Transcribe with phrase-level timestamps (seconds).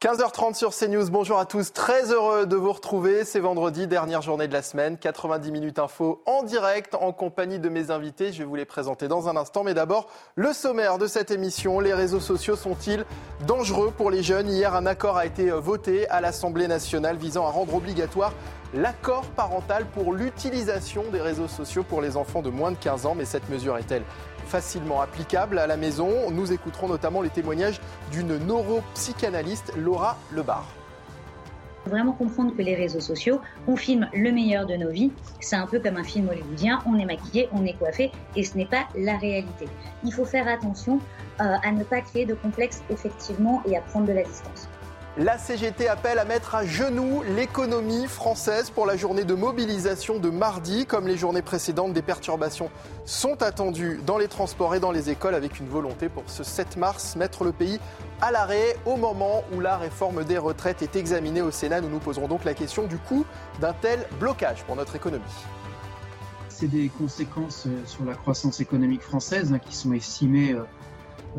[0.00, 3.24] 15h30 sur CNews, bonjour à tous, très heureux de vous retrouver.
[3.24, 7.68] C'est vendredi, dernière journée de la semaine, 90 minutes info en direct en compagnie de
[7.68, 8.32] mes invités.
[8.32, 11.80] Je vais vous les présenter dans un instant, mais d'abord, le sommaire de cette émission.
[11.80, 13.04] Les réseaux sociaux sont-ils
[13.44, 14.48] dangereux pour les jeunes?
[14.48, 18.32] Hier, un accord a été voté à l'Assemblée nationale visant à rendre obligatoire
[18.74, 23.16] l'accord parental pour l'utilisation des réseaux sociaux pour les enfants de moins de 15 ans.
[23.16, 24.04] Mais cette mesure est-elle
[24.48, 27.80] facilement applicable à la maison Nous écouterons notamment les témoignages
[28.10, 30.64] d'une neuropsychanalyste, Laura Lebar
[31.86, 35.10] vraiment comprendre que les réseaux sociaux, on filme le meilleur de nos vies.
[35.40, 38.58] C'est un peu comme un film hollywoodien, on est maquillé, on est coiffé, et ce
[38.58, 39.66] n'est pas la réalité.
[40.04, 41.00] Il faut faire attention
[41.40, 44.68] euh, à ne pas créer de complexe effectivement et à prendre de la distance.
[45.16, 50.30] La CGT appelle à mettre à genoux l'économie française pour la journée de mobilisation de
[50.30, 50.86] mardi.
[50.86, 52.70] Comme les journées précédentes, des perturbations
[53.04, 56.76] sont attendues dans les transports et dans les écoles avec une volonté pour ce 7
[56.76, 57.80] mars mettre le pays
[58.20, 61.80] à l'arrêt au moment où la réforme des retraites est examinée au Sénat.
[61.80, 63.24] Nous nous poserons donc la question du coût
[63.60, 65.24] d'un tel blocage pour notre économie.
[66.48, 70.64] C'est des conséquences euh, sur la croissance économique française hein, qui sont estimées euh,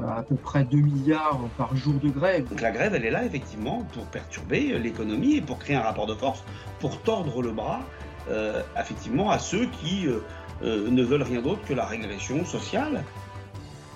[0.08, 2.48] à peu près 2 milliards par jour de grève.
[2.50, 6.08] Donc la grève, elle est là effectivement pour perturber l'économie et pour créer un rapport
[6.08, 6.44] de force,
[6.80, 7.82] pour tordre le bras
[8.30, 10.20] euh, effectivement à ceux qui euh,
[10.62, 13.04] euh, ne veulent rien d'autre que la régression sociale.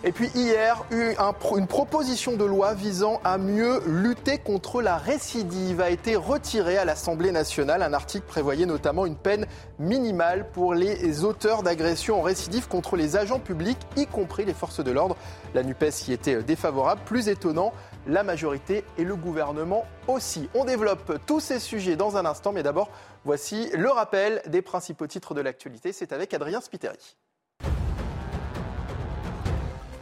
[0.06, 5.90] Et puis hier, une proposition de loi visant à mieux lutter contre la récidive a
[5.90, 7.82] été retirée à l'Assemblée nationale.
[7.82, 9.46] Un article prévoyait notamment une peine
[9.80, 14.84] minimale pour les auteurs d'agressions en récidive contre les agents publics, y compris les forces
[14.84, 15.16] de l'ordre.
[15.54, 17.00] La NUPES y était défavorable.
[17.06, 17.72] Plus étonnant,
[18.06, 20.50] la majorité et le gouvernement aussi.
[20.54, 22.90] On développe tous ces sujets dans un instant, mais d'abord,
[23.24, 25.94] voici le rappel des principaux titres de l'actualité.
[25.94, 27.16] C'est avec Adrien Spiteri.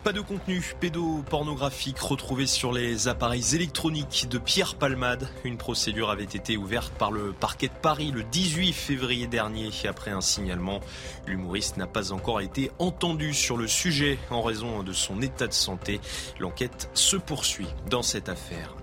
[0.03, 5.29] Pas de contenu pédopornographique retrouvé sur les appareils électroniques de Pierre Palmade.
[5.43, 10.09] Une procédure avait été ouverte par le parquet de Paris le 18 février dernier après
[10.09, 10.79] un signalement.
[11.27, 15.53] L'humoriste n'a pas encore été entendu sur le sujet en raison de son état de
[15.53, 16.01] santé.
[16.39, 18.75] L'enquête se poursuit dans cette affaire.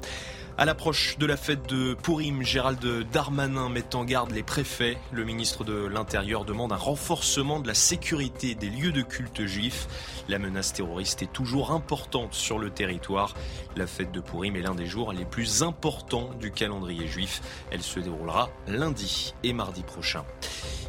[0.60, 4.98] À l'approche de la fête de Pourim, Gérald Darmanin met en garde les préfets.
[5.12, 9.86] Le ministre de l'Intérieur demande un renforcement de la sécurité des lieux de culte juifs.
[10.28, 13.36] La menace terroriste est toujours importante sur le territoire.
[13.76, 17.40] La fête de Pourim est l'un des jours les plus importants du calendrier juif.
[17.70, 20.24] Elle se déroulera lundi et mardi prochain.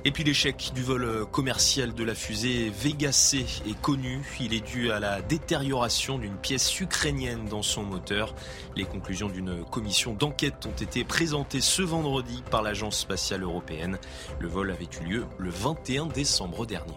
[0.03, 4.25] Et puis l'échec du vol commercial de la fusée Vega C est connu.
[4.39, 8.33] Il est dû à la détérioration d'une pièce ukrainienne dans son moteur.
[8.75, 13.97] Les conclusions d'une commission d'enquête ont été présentées ce vendredi par l'Agence spatiale européenne.
[14.39, 16.95] Le vol avait eu lieu le 21 décembre dernier.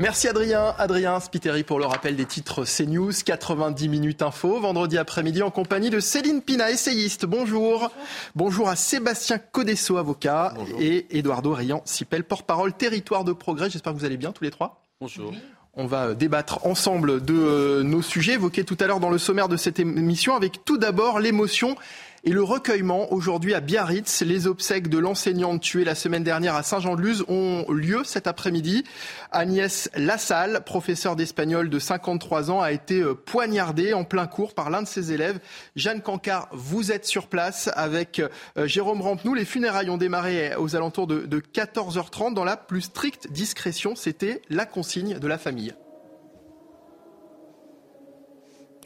[0.00, 0.74] Merci Adrien.
[0.78, 5.90] Adrien Spiteri pour le rappel des titres CNews, 90 minutes info, vendredi après-midi en compagnie
[5.90, 7.26] de Céline Pina, essayiste.
[7.26, 7.90] Bonjour.
[8.34, 13.68] Bonjour, à Sébastien Codesso, avocat, et Eduardo Rian Sipel, porte-parole territoire de progrès.
[13.68, 14.82] J'espère que vous allez bien tous les trois.
[15.02, 15.34] Bonjour.
[15.74, 19.48] On va débattre ensemble de euh, nos sujets évoqués tout à l'heure dans le sommaire
[19.48, 21.76] de cette émission avec tout d'abord l'émotion
[22.22, 26.62] et le recueillement, aujourd'hui à Biarritz, les obsèques de l'enseignante tuée la semaine dernière à
[26.62, 28.84] Saint-Jean-de-Luz ont lieu cet après-midi.
[29.32, 34.68] Agnès Lassalle, professeure d'espagnol de 53 ans, a été euh, poignardée en plein cours par
[34.68, 35.40] l'un de ses élèves.
[35.76, 39.32] Jeanne Cancard, vous êtes sur place avec euh, Jérôme Rampenou.
[39.32, 43.96] Les funérailles ont démarré aux alentours de 14h30 dans la plus stricte discrétion.
[43.96, 45.72] C'était la consigne de la famille.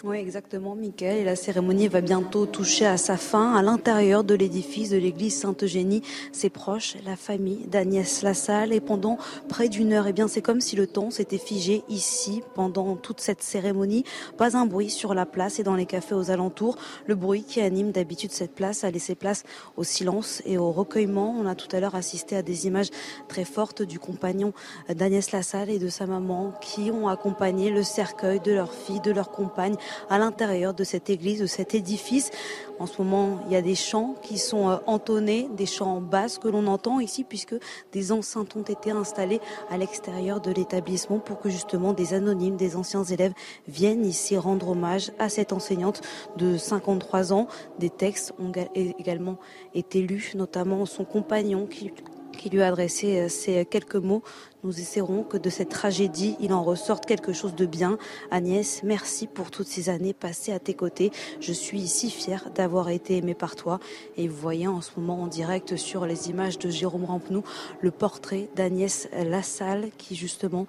[0.06, 1.20] Oui, exactement, Mickaël.
[1.20, 3.54] Et la cérémonie va bientôt toucher à sa fin.
[3.54, 8.74] À l'intérieur de l'édifice de l'église Sainte-Eugénie, ses proches, la famille d'Agnès Lassalle.
[8.74, 9.16] Et pendant
[9.48, 13.22] près d'une heure, eh bien, c'est comme si le temps s'était figé ici pendant toute
[13.22, 14.04] cette cérémonie.
[14.36, 16.76] Pas un bruit sur la place et dans les cafés aux alentours.
[17.06, 19.42] Le bruit qui anime d'habitude cette place a laissé place
[19.78, 21.34] au silence et au recueillement.
[21.40, 22.90] On a tout à l'heure assisté à des images
[23.26, 24.52] très fortes du compagnon
[24.94, 29.10] d'Agnès Lassalle et de sa maman qui ont accompagné le cercueil de leur fille, de
[29.10, 29.76] leur compagne
[30.08, 32.30] à l'intérieur de cette église, de cet édifice.
[32.78, 36.00] En ce moment, il y a des chants qui sont euh, entonnés, des chants en
[36.00, 37.54] basse que l'on entend ici puisque
[37.92, 42.76] des enceintes ont été installées à l'extérieur de l'établissement pour que justement des anonymes, des
[42.76, 43.34] anciens élèves
[43.68, 46.00] viennent ici rendre hommage à cette enseignante
[46.36, 47.46] de 53 ans.
[47.78, 49.38] Des textes ont également
[49.74, 51.92] été lus, notamment son compagnon qui
[52.34, 54.22] qui lui a adressé euh, ces quelques mots.
[54.64, 57.98] Nous essaierons que de cette tragédie, il en ressorte quelque chose de bien.
[58.30, 61.12] Agnès, merci pour toutes ces années passées à tes côtés.
[61.38, 63.78] Je suis si fière d'avoir été aimée par toi.
[64.16, 67.44] Et vous voyez en ce moment en direct sur les images de Jérôme Rampenou
[67.82, 70.66] le portrait d'Agnès Lassalle qui justement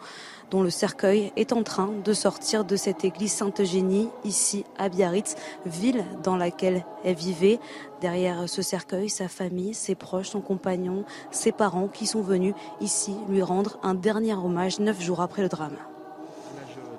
[0.52, 5.36] dont le cercueil est en train de sortir de cette église Sainte-Eugénie, ici à Biarritz,
[5.66, 7.60] ville dans laquelle elle vivait.
[8.02, 13.16] Derrière ce cercueil, sa famille, ses proches, son compagnon, ses parents qui sont venus ici
[13.30, 15.76] lui rendre un dernier hommage neuf jours après le drame.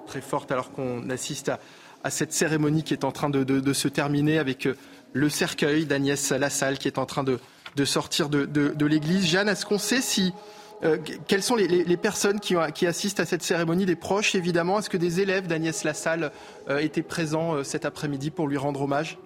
[0.07, 1.51] Très forte alors qu'on assiste
[2.03, 4.77] à, cette cérémonie qui est en train de, se terminer avec euh,
[5.13, 7.39] le cercueil d'Agnès Lassalle qui est en train de,
[7.85, 9.27] sortir de, l'église.
[9.27, 10.33] Jeanne, est-ce qu'on sait si
[10.85, 13.87] euh, quelles sont les, personnes qui, assistent à cette cérémonie?
[13.87, 14.79] Des proches, évidemment.
[14.79, 16.33] Est-ce que des élèves d'Agnès Lassalle
[16.69, 19.19] euh, étaient présents cet après-midi pour lui rendre hommage?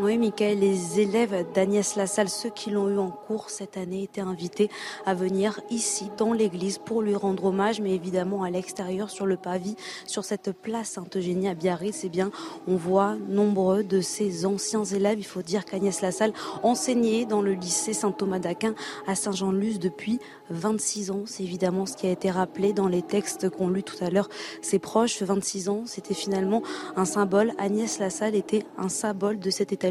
[0.00, 4.20] Oui, Michael, les élèves d'Agnès Lassalle, ceux qui l'ont eu en cours cette année, étaient
[4.20, 4.70] invités
[5.04, 9.36] à venir ici, dans l'église, pour lui rendre hommage, mais évidemment à l'extérieur, sur le
[9.36, 9.74] pavis,
[10.06, 12.30] sur cette place Sainte-Eugénie à Biarritz, eh bien,
[12.68, 15.18] on voit nombreux de ces anciens élèves.
[15.18, 18.74] Il faut dire qu'Agnès Lassalle enseignait dans le lycée Saint-Thomas d'Aquin
[19.06, 20.20] à Saint-Jean-de-Luz depuis
[20.50, 21.22] 26 ans.
[21.26, 24.28] C'est évidemment ce qui a été rappelé dans les textes qu'ont lu tout à l'heure
[24.62, 25.22] ses proches.
[25.22, 26.62] 26 ans, c'était finalement
[26.96, 27.52] un symbole.
[27.58, 29.87] Agnès Lassalle était un symbole de cet établissement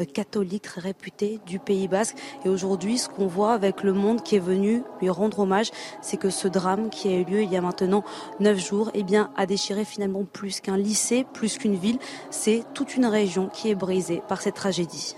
[0.00, 2.16] euh, catholique très réputé du Pays Basque.
[2.44, 5.70] Et aujourd'hui, ce qu'on voit avec le monde qui est venu lui rendre hommage,
[6.02, 8.04] c'est que ce drame qui a eu lieu il y a maintenant
[8.40, 11.98] neuf jours, eh bien, a déchiré finalement plus qu'un lycée, plus qu'une ville.
[12.30, 15.16] C'est toute une région qui est brisée par cette tragédie.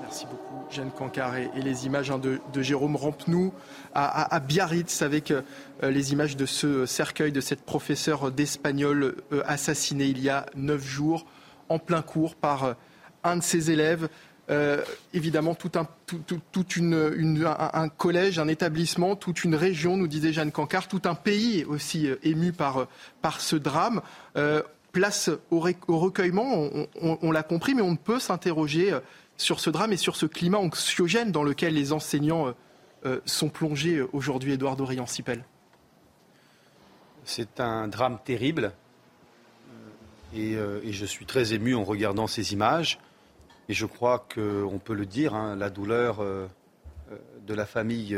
[0.00, 0.46] Merci beaucoup.
[0.70, 3.52] Jeanne Cancar et, les images hein, de, Jérôme Rampenou
[3.94, 5.42] à, Biarritz avec euh,
[5.82, 10.84] les images de ce cercueil de cette professeure d'espagnol euh, assassinée il y a neuf
[10.84, 11.26] jours
[11.68, 12.74] en plein cours par euh,
[13.26, 14.08] un de ses élèves.
[15.12, 15.88] évidemment, tout, un,
[17.72, 22.08] un, collège, un établissement, toute une région, nous disait Jeanne Cancard, tout un pays aussi
[22.22, 22.86] ému par,
[23.22, 24.02] par ce drame.
[24.92, 26.70] place au, recueillement,
[27.00, 28.94] on l'a compris, mais on ne peut s'interroger
[29.36, 32.52] sur ce drame et sur ce climat anxiogène dans lequel les enseignants euh,
[33.04, 35.44] euh, sont plongés euh, aujourd'hui, Édouard Dorian-Sipel
[37.24, 38.72] C'est un drame terrible
[40.34, 40.56] et,
[40.90, 42.98] je suis très ému en regardant ces images.
[43.68, 48.16] Et je crois qu'on peut le dire, hein, la douleur de la famille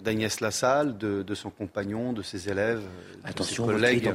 [0.00, 2.82] d'Agnès Lassalle, de, son compagnon, de ses élèves,
[3.36, 4.14] de ses collègues.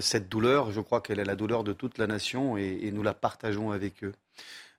[0.00, 3.14] cette douleur, je crois qu'elle est la douleur de toute la nation et nous la
[3.14, 4.12] partageons avec eux.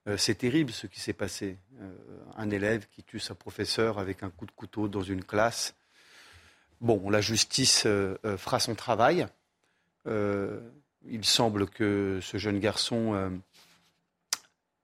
[0.08, 1.58] Euh, c'est terrible ce qui s'est passé.
[1.82, 1.94] Euh,
[2.38, 5.76] un élève qui tue sa professeure avec un coup de couteau dans une classe.
[6.80, 9.28] Bon, la justice euh, fera son travail.
[10.06, 13.42] il semble que ce jeune garçon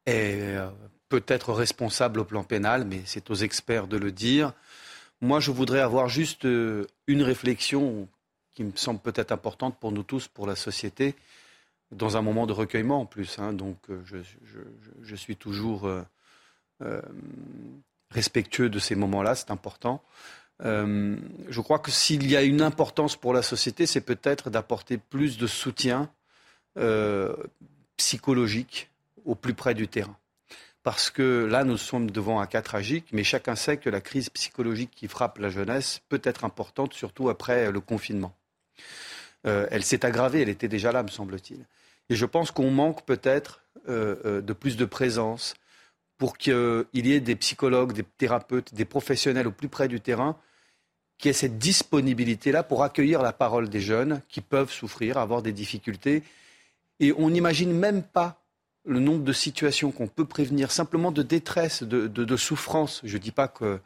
[0.06, 0.58] est
[1.10, 4.54] peut-être responsable au plan pénal, mais c'est aux experts de le dire.
[5.22, 8.08] Moi, je voudrais avoir juste une réflexion
[8.54, 11.16] qui me semble peut-être importante pour nous tous, pour la société
[11.94, 13.40] dans un moment de recueillement en plus.
[13.40, 14.02] Hein, donc euh,
[15.02, 16.04] je, suis toujours euh,
[16.82, 17.02] euh,
[18.12, 20.04] respectueux de ces moments-là, c'est important.
[20.60, 25.38] je crois que s'il y a une importance pour la société, c'est peut-être d'apporter plus
[25.38, 26.10] de soutien
[27.98, 28.90] psychologique
[29.25, 30.18] au plus près du terrain.
[30.83, 34.30] Parce que là, nous sommes devant un cas tragique, mais chacun sait que la crise
[34.30, 38.35] psychologique qui frappe la jeunesse peut être importante, surtout après le confinement.
[39.44, 41.65] elle s'est aggravée, elle était déjà là, me semble-t-il.
[42.09, 45.56] Et je pense qu'on manque peut-être euh, euh, de plus de présence
[46.18, 50.37] pour qu'il y ait des psychologues, des thérapeutes, des professionnels au plus près du terrain
[51.18, 55.53] qui aient cette disponibilité-là pour accueillir la parole des jeunes qui peuvent souffrir, avoir des
[55.53, 56.23] difficultés.
[56.99, 58.43] Et on n'imagine même pas
[58.85, 63.02] le nombre de situations qu'on peut prévenir, simplement de détresse, de, souffrance.
[63.04, 63.80] Je ne dis pas que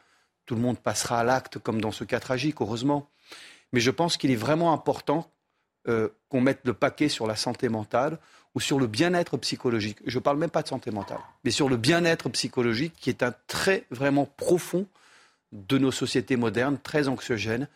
[0.45, 3.09] tout le monde passera à l'acte comme dans ce cas tragique, heureusement.
[3.73, 5.29] Mais je pense qu'il est vraiment important
[5.87, 8.17] euh, qu'on mette le paquet sur la santé mentale
[8.55, 9.99] ou sur le bien-être psychologique.
[10.05, 13.21] Je ne parle même pas de santé mentale, mais sur le bien-être psychologique qui est
[13.23, 14.87] un trait vraiment profond
[15.51, 17.67] de nos sociétés modernes, très anxiogènes.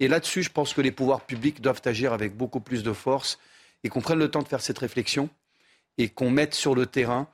[0.00, 3.38] Et là-dessus, je pense que les pouvoirs publics doivent agir avec beaucoup plus de force
[3.84, 5.30] et qu'on prenne le temps de faire cette réflexion
[5.98, 7.28] et qu'on mette sur le terrain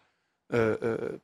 [0.52, 1.18] euh, euh,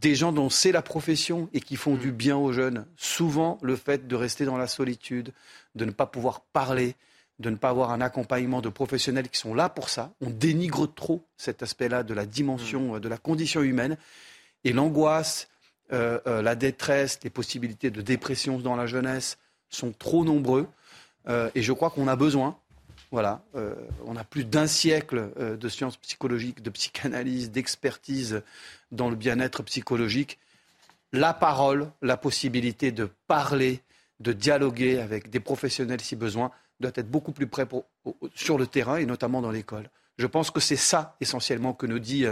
[0.00, 2.86] des gens dont c'est la profession et qui font du bien aux jeunes.
[2.96, 5.32] Souvent, le fait de rester dans la solitude,
[5.74, 6.94] de ne pas pouvoir parler,
[7.38, 10.12] de ne pas avoir un accompagnement de professionnels qui sont là pour ça.
[10.20, 13.00] On dénigre trop cet aspect-là de la dimension, mmh.
[13.00, 13.96] de la condition humaine.
[14.64, 15.48] Et l'angoisse,
[15.92, 19.38] euh, euh, la détresse, les possibilités de dépression dans la jeunesse
[19.70, 20.66] sont trop nombreux.
[21.28, 22.58] Euh, et je crois qu'on a besoin,
[23.10, 23.42] voilà,
[24.06, 28.42] on a plus d'un siècle de sciences psychologiques, de psychanalyse, d'expertise
[28.92, 30.38] dans le bien-être psychologique.
[31.12, 33.80] La parole, la possibilité de parler,
[34.20, 36.50] de dialoguer avec des professionnels si besoin,
[36.80, 37.66] doit être beaucoup plus près
[38.34, 39.88] sur le terrain et notamment dans l'école.
[40.18, 42.26] Je pense que c'est ça essentiellement que nous dit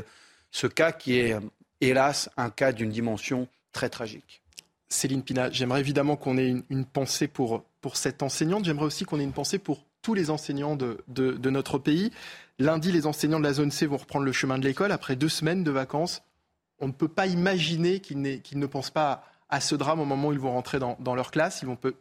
[0.50, 1.37] ce cas qui est
[1.80, 4.42] hélas, un cas d'une dimension très tragique.
[4.88, 8.64] Céline Pina, j'aimerais évidemment qu'on ait une, pensée pour, pour cette enseignante.
[8.64, 12.13] J'aimerais aussi qu'on ait une pensée pour tous les enseignants de, notre pays.
[12.61, 15.29] Lundi, les enseignants de la zone C vont reprendre le chemin de l'école après deux
[15.29, 16.23] semaines de vacances.
[16.79, 20.33] On ne peut pas imaginer qu'ils ne pensent pas à, ce drame au moment où
[20.33, 21.61] ils vont rentrer dans, leur classe.
[21.63, 21.97] Ils vont peut,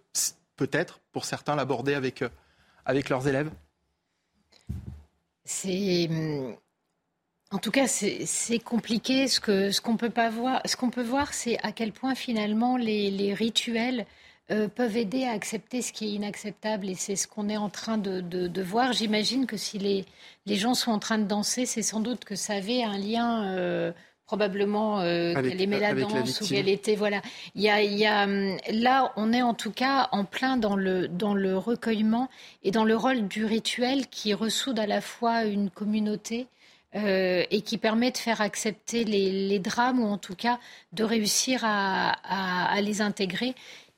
[0.55, 2.29] peut-être, pour certains, l'aborder avec, euh,
[2.85, 3.49] avec leurs élèves.
[5.43, 6.55] C'est hum,
[7.49, 9.27] en tout cas, c'est compliqué.
[9.27, 12.77] Ce qu'on ce peut pas voir, ce qu'on peut voir, c'est à quel point finalement
[12.77, 14.05] les rituels
[14.51, 16.89] euh, peuvent aider à accepter ce qui est inacceptable.
[16.89, 18.93] Et c'est ce qu'on est en train de, de, de voir.
[18.93, 20.05] J'imagine que si les,
[20.45, 23.45] les, gens sont en train de danser, c'est sans doute que ça avait un lien.
[23.55, 23.91] Euh,
[24.27, 27.21] probablement euh, qu'elle aimait la danse ou qu'elle était voilà
[27.53, 30.57] il y a, il y a hum, là on est en tout cas en plein
[30.57, 32.27] dans le dans le recueillement
[32.63, 36.47] et dans le rôle du rituel qui ressoude à la fois une communauté
[36.95, 40.59] euh, et qui permet de faire accepter les, drames ou en tout cas
[40.93, 43.53] de réussir à, les intégrer.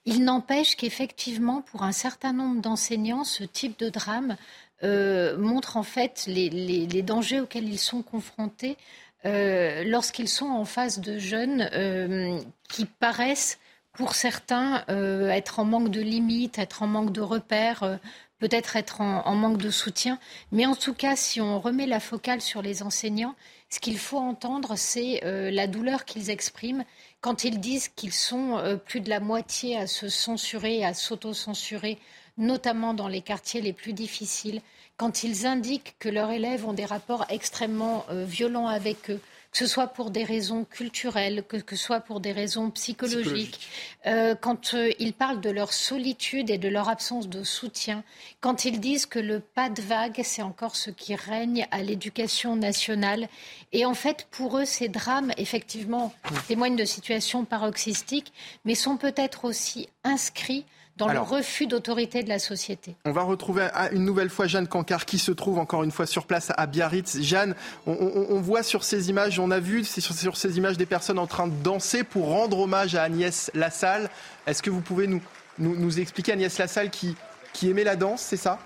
[0.08, 4.38] Il n'empêche qu'effectivement, pour un certain nombre d'enseignants, ce type de drame
[4.84, 6.50] euh, montre en fait les,
[7.04, 8.78] dangers auxquels ils sont confrontés
[9.26, 13.60] euh, lorsqu'ils sont en face de jeunes qui paraissent
[13.92, 18.00] pour certains être en manque de limites, être en manque de repères,
[18.40, 20.20] peut-être être en, manque de soutien.
[20.52, 23.36] Mais en tout cas, si on remet la focale sur les enseignants,
[23.70, 26.86] ce qu'il faut entendre, c'est euh, la douleur qu'ils expriment
[27.22, 31.98] quand ils disent qu'ils sont euh, plus de la moitié à se censurer, à s'auto-censurer,
[32.38, 34.62] notamment dans les quartiers les plus difficiles,
[34.98, 39.20] quand ils indiquent que leurs élèves ont des rapports extrêmement euh, violents avec eux,
[39.52, 43.68] que ce soit pour des raisons culturelles, que, ce soit pour des raisons psychologiques,
[44.06, 48.04] euh, quand euh, ils parlent de leur solitude et de leur absence de soutien,
[48.42, 52.56] quand ils disent que le pas de vague, c'est encore ce qui règne à l'éducation
[52.56, 53.28] nationale.
[53.72, 56.14] Et en fait, pour eux, ces drames, effectivement,
[56.48, 58.34] témoignent de situations paroxystiques,
[58.66, 60.66] mais sont peut-être aussi inscrits
[60.98, 62.96] dans le refus d'autorité de la société.
[63.06, 66.26] On va retrouver une nouvelle fois Jeanne Cancard qui se trouve encore une fois sur
[66.26, 67.22] place à Biarritz.
[67.22, 71.20] Jeanne, on, voit sur ces images, on a vu sur, sur, ces images des personnes
[71.20, 74.10] en train de danser pour rendre hommage à Agnès Lassalle.
[74.46, 75.22] Est-ce que vous pouvez nous,
[75.60, 77.16] nous, expliquer Agnès Lassalle qui,
[77.54, 78.60] qui aimait la danse, c'est ça?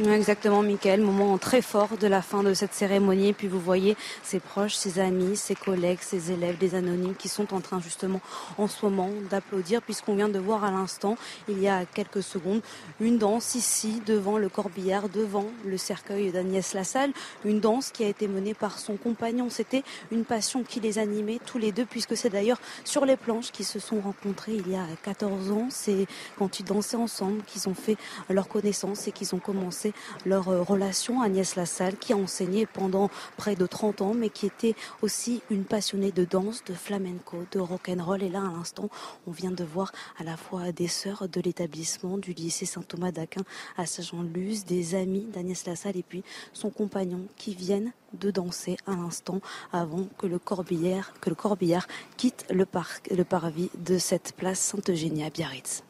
[0.00, 1.02] Exactement, Michael.
[1.02, 3.28] Moment très fort de la fin de cette cérémonie.
[3.28, 7.28] Et puis vous voyez ses proches, ses amis, ses collègues, ses élèves, des anonymes qui
[7.28, 8.20] sont en train justement
[8.58, 11.16] en ce moment d'applaudir puisqu'on vient de voir à l'instant,
[11.48, 12.60] il y a quelques secondes,
[12.98, 17.12] une danse ici devant le corbillard, devant le cercueil d'Agnès Lassalle.
[17.44, 19.48] Une danse qui a été menée par son compagnon.
[19.48, 23.52] C'était une passion qui les animait tous les deux puisque c'est d'ailleurs sur les planches
[23.52, 25.68] qu'ils se sont rencontrés il y a 14 ans.
[25.70, 27.96] C'est quand ils dansaient ensemble qu'ils ont fait
[28.28, 29.83] leur connaissance et qu'ils ont commencé
[30.24, 31.20] leur euh, relation.
[31.20, 35.64] Agnès Lassalle, qui a enseigné pendant près de 30 ans, mais qui était aussi une
[35.64, 38.22] passionnée de danse, de flamenco, de rock'n'roll.
[38.22, 38.88] Et là, à l'instant,
[39.26, 43.42] on vient de voir à la fois des sœurs de l'établissement du lycée Saint-Thomas d'Aquin
[43.76, 46.22] à Saint-Jean-de-Luz, des amis d'Agnès Lassalle et puis
[46.52, 49.40] son compagnon qui viennent de danser à l'instant
[49.72, 51.86] avant que le corbillard, que le corbillard
[52.16, 55.82] quitte le, parc, le parvis de cette place Sainte-Eugénie à Biarritz.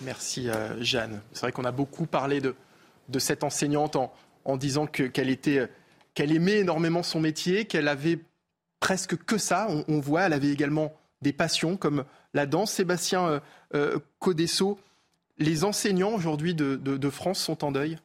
[0.00, 1.20] Merci euh, Jeanne.
[1.32, 2.54] C'est vrai qu'on a beaucoup parlé de,
[3.08, 5.68] de cette enseignante en, disant qu'elle était
[6.14, 8.20] qu'elle aimait énormément son métier, qu'elle avait
[8.78, 9.66] presque que ça.
[9.88, 12.70] On, voit, elle avait également des passions comme la danse.
[12.70, 13.40] Sébastien euh,
[13.74, 14.78] euh, Codesso,
[15.38, 17.98] les enseignants aujourd'hui de, France sont en deuil?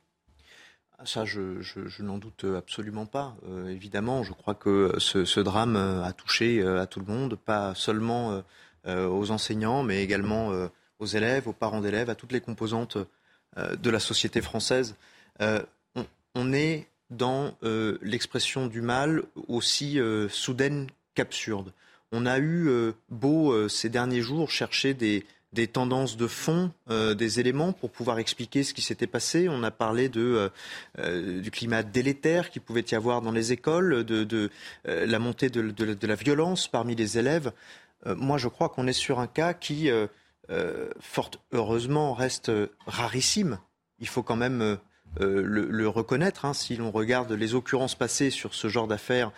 [1.06, 1.62] Ça, je,
[2.01, 3.36] n'en doute absolument pas.
[3.48, 8.41] Euh, évidemment, je crois que ce, drame a touché à tout le monde, pas seulement
[8.88, 10.51] aux enseignants, mais également
[11.00, 13.06] aux élèves, aux parents d'élèves, à toutes les composantes euh,
[13.58, 14.96] de la société française.
[15.41, 15.62] Euh,
[16.36, 21.74] on, est dans euh, l'expression du mal aussi soudaine qu'absurde.
[22.12, 22.70] On a eu
[23.10, 25.24] beau ces derniers jours chercher des,
[25.68, 29.48] tendances de fond, des éléments pour pouvoir expliquer ce qui s'était passé.
[29.48, 34.50] On a parlé du climat délétère qui pouvait y avoir dans les écoles, de,
[34.86, 37.51] la montée de, la violence parmi les élèves.
[38.08, 39.91] moi, je crois qu'on est sur un cas qui
[41.00, 42.51] fort heureusement, reste
[42.86, 43.60] rarissime.
[44.00, 44.77] Il faut quand même
[45.20, 46.46] le, reconnaître.
[46.46, 46.53] Hein.
[46.53, 49.32] Si l'on regarde les occurrences passées sur ce genre d'affaires,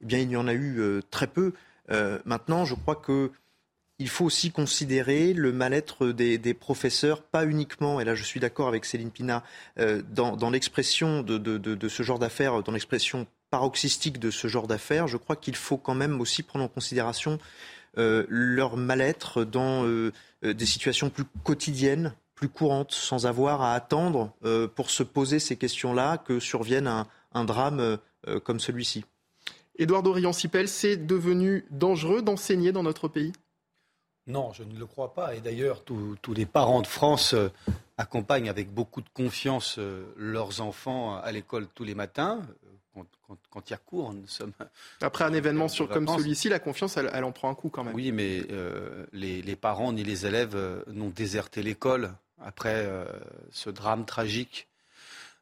[0.00, 1.52] eh bien, il y en a eu très peu.
[2.24, 3.30] maintenant, je crois que
[3.98, 8.68] il faut aussi considérer le mal-être des, professeurs, pas uniquement, et là je suis d'accord
[8.68, 9.42] avec Céline Pina,
[9.78, 15.16] euh, dans, l'expression de, ce genre d'affaires, dans l'expression paroxystique de ce genre d'affaires, je
[15.16, 17.38] crois qu'il faut quand même aussi prendre en considération euh,
[17.98, 20.12] leur mal-être dans euh,
[20.42, 24.32] des situations plus quotidiennes, plus courantes, sans avoir à attendre
[24.76, 26.86] pour se poser ces questions-là que survienne
[27.34, 27.98] un, drame
[28.44, 29.04] comme celui-ci.
[29.76, 33.32] Édouard Dorian-Sipel, c'est devenu dangereux d'enseigner dans notre pays?
[34.28, 35.34] Non, je ne le crois pas.
[35.34, 37.48] Et d'ailleurs, tous les parents de France euh,
[37.96, 42.42] accompagnent avec beaucoup de confiance euh, leurs enfants à l'école tous les matins.
[42.96, 43.38] Euh, quand,
[43.92, 44.52] nous sommes.
[45.00, 47.94] Après un événement sur, comme celui-ci, la confiance, elle, en prend un coup quand même.
[47.94, 48.42] Oui, mais
[49.12, 50.56] les, parents ni les élèves
[50.92, 52.88] n'ont déserté l'école après
[53.50, 54.68] ce drame tragique.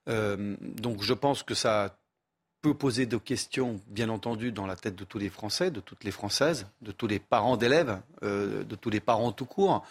[0.06, 1.96] donc je pense que ça
[2.66, 6.02] peut poser des questions, bien entendu, dans la tête de tous les Français, de toutes
[6.02, 9.84] les Françaises, de tous les parents d'élèves, euh, de tous les parents tout court.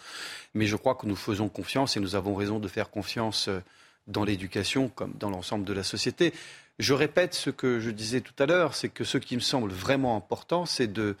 [0.54, 3.60] Mais je crois que nous faisons confiance et nous avons raison de faire confiance euh,
[4.06, 6.34] dans l'éducation comme dans l'ensemble de la société.
[6.78, 9.70] Je répète ce que je disais tout à l'heure, c'est que ce qui me semble
[9.70, 11.16] vraiment important, c'est de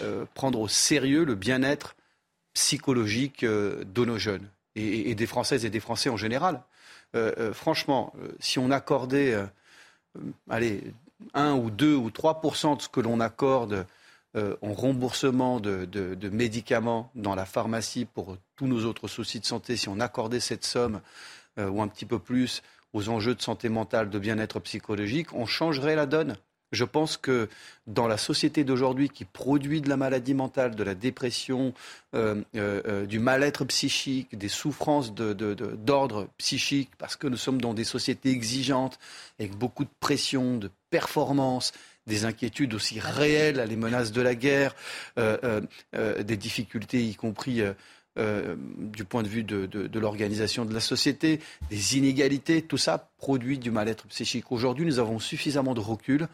[0.00, 1.96] euh, prendre au sérieux le bien-être
[2.54, 6.62] psychologique de nos jeunes et, des Françaises et des Français en général.
[7.52, 9.36] franchement, si on accordait
[10.16, 10.82] euh, allez,
[11.34, 13.86] 1 ou 2 ou 3% de ce que l'on accorde
[14.36, 19.76] euh, en remboursement de, médicaments dans la pharmacie pour tous nos autres soucis de santé,
[19.76, 21.00] si on accordait cette somme
[21.58, 22.62] euh, ou un petit peu plus
[22.92, 26.36] aux enjeux de santé mentale, de bien-être psychologique, on changerait la donne.
[26.72, 27.48] Je pense que
[27.86, 31.72] dans la société d'aujourd'hui qui produit de la maladie mentale, de la dépression,
[32.14, 37.72] euh, euh, euh, du mal-être psychique, des souffrances d'ordre psychique, parce que nous sommes dans
[37.72, 38.98] des sociétés exigeantes,
[39.38, 41.72] avec beaucoup de pression, de performance,
[42.08, 44.76] des inquiétudes aussi réelles, les menaces de la guerre,
[45.16, 47.62] des difficultés, y compris
[48.18, 53.58] euh, du point de vue de, l'organisation de la société, des inégalités, tout ça produit
[53.58, 54.50] du mal-être psychique.
[54.50, 56.28] Aujourd'hui, nous avons suffisamment de recul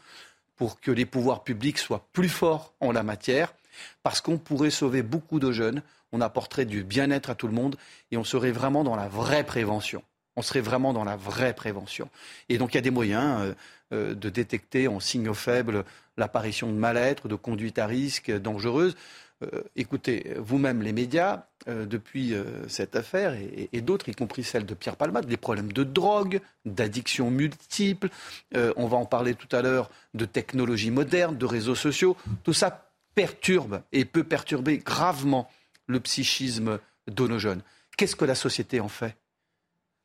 [0.56, 3.54] pour que les pouvoirs publics soient plus forts en la matière,
[4.02, 7.76] parce qu'on pourrait sauver beaucoup de jeunes, on apporterait du bien-être à tout le monde,
[8.10, 10.02] et on serait vraiment dans la vraie prévention.
[10.36, 12.08] On serait vraiment dans la vraie prévention.
[12.48, 13.54] Et donc il y a des moyens euh,
[13.92, 15.84] euh, de détecter en signaux faibles
[16.16, 18.96] l'apparition de mal-être, de conduite à risque dangereuse.
[19.42, 23.34] Euh, écoutez, vous-même, les médias, euh, depuis euh, cette affaire
[23.72, 28.08] et, d'autres, y compris celle de Pierre Palmade, des problèmes de drogue, d'addiction multiples,
[28.54, 32.88] on va en parler tout à l'heure, de technologies modernes, de réseaux sociaux, tout ça
[33.14, 35.48] perturbe et peut perturber gravement
[35.86, 37.62] le psychisme de nos jeunes.
[37.96, 39.16] Qu'est-ce que la société en fait?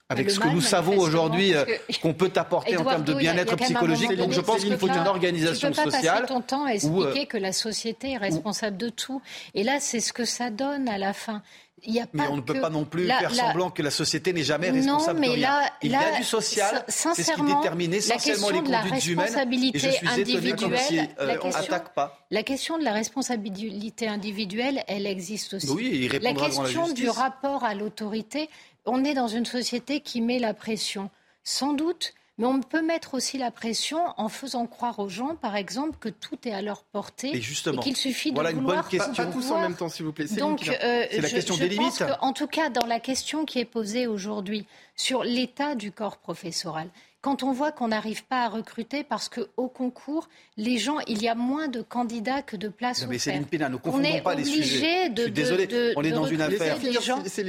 [0.09, 1.65] Avec ce que nous savons aujourd'hui euh,
[2.01, 4.15] qu'on peut apporter en termes de bien-être psychologique.
[4.15, 6.21] Donc je pense qu'il faut une organisation tu peux pas sociale.
[6.21, 9.21] Passer ton temps à expliquer que la société est responsable de tout.
[9.53, 11.41] Et là, c'est ce que ça donne à la fin.
[11.83, 14.33] Il y a mais on ne peut pas non plus faire semblant que la société
[14.33, 15.61] n'est jamais responsable non, mais de rien.
[15.61, 19.71] Là, Il y a du social, c'est ce qui détermine essentiellement les conduites humaines.
[19.75, 22.25] Et je suis étonné s'y euh, pas.
[22.31, 25.69] La question de la responsabilité individuelle, elle existe aussi.
[25.69, 28.49] Oui, il la question du rapport à l'autorité,
[28.87, 31.09] on est dans une société qui met la pression.
[31.43, 35.55] Sans doute, mais on peut mettre aussi la pression en faisant croire aux gens, par
[35.55, 38.75] exemple, que tout est à leur portée et, qu'il suffit voilà de vouloir.
[38.75, 39.25] Une bonne question.
[39.25, 40.25] Pas, tous en même temps, s'il vous plaît.
[40.25, 42.03] Donc, euh, c'est la question des limites.
[42.21, 46.89] en tout cas, dans la question qui est posée aujourd'hui sur l'état du corps professoral,
[47.27, 51.27] quand on voit qu'on n'arrive pas à recruter parce qu'au concours, les gens, il y
[51.27, 54.45] a moins de candidats que de places non, mais Céline Pina, ne confondons pas les
[54.45, 55.09] sujets.
[55.09, 56.87] De, Je suis désolé, on est dans une affaire où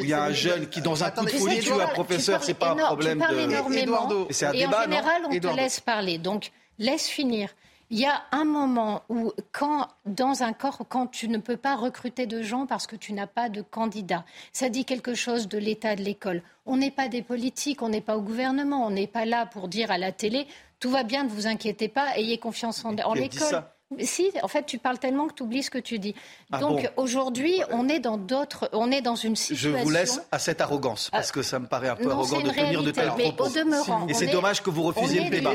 [0.00, 2.54] il y a un jeune qui, dans un coup de folie, tue un professeur, c'est
[2.54, 3.38] pas un problème de...
[3.38, 6.18] énormément, et en général, on te laisse parler.
[6.18, 7.50] Donc, laisse finir.
[7.90, 11.74] Il y a un moment où, quand, dans un corps, quand tu ne peux pas
[11.74, 15.56] recruter de gens parce que tu n'as pas de candidats, ça dit quelque chose de
[15.56, 16.42] l'état de l'école.
[16.66, 19.68] On n'est pas des politiques, on n'est pas au gouvernement, on n'est pas là pour
[19.68, 20.46] dire à la télé
[20.80, 23.64] tout va bien, ne vous inquiétez pas, ayez confiance en, en l'école.
[24.00, 26.14] Si, en fait, tu parles tellement que tu oublies ce que tu dis.
[26.52, 29.78] Ah Donc aujourd'hui, on est dans d'autres, on est dans une situation.
[29.78, 32.50] Je vous laisse à cette arrogance parce que ça me paraît un peu arrogant de
[32.50, 35.52] tenir de tels mais Au demeurant, et c'est dommage que vous refusiez le débat.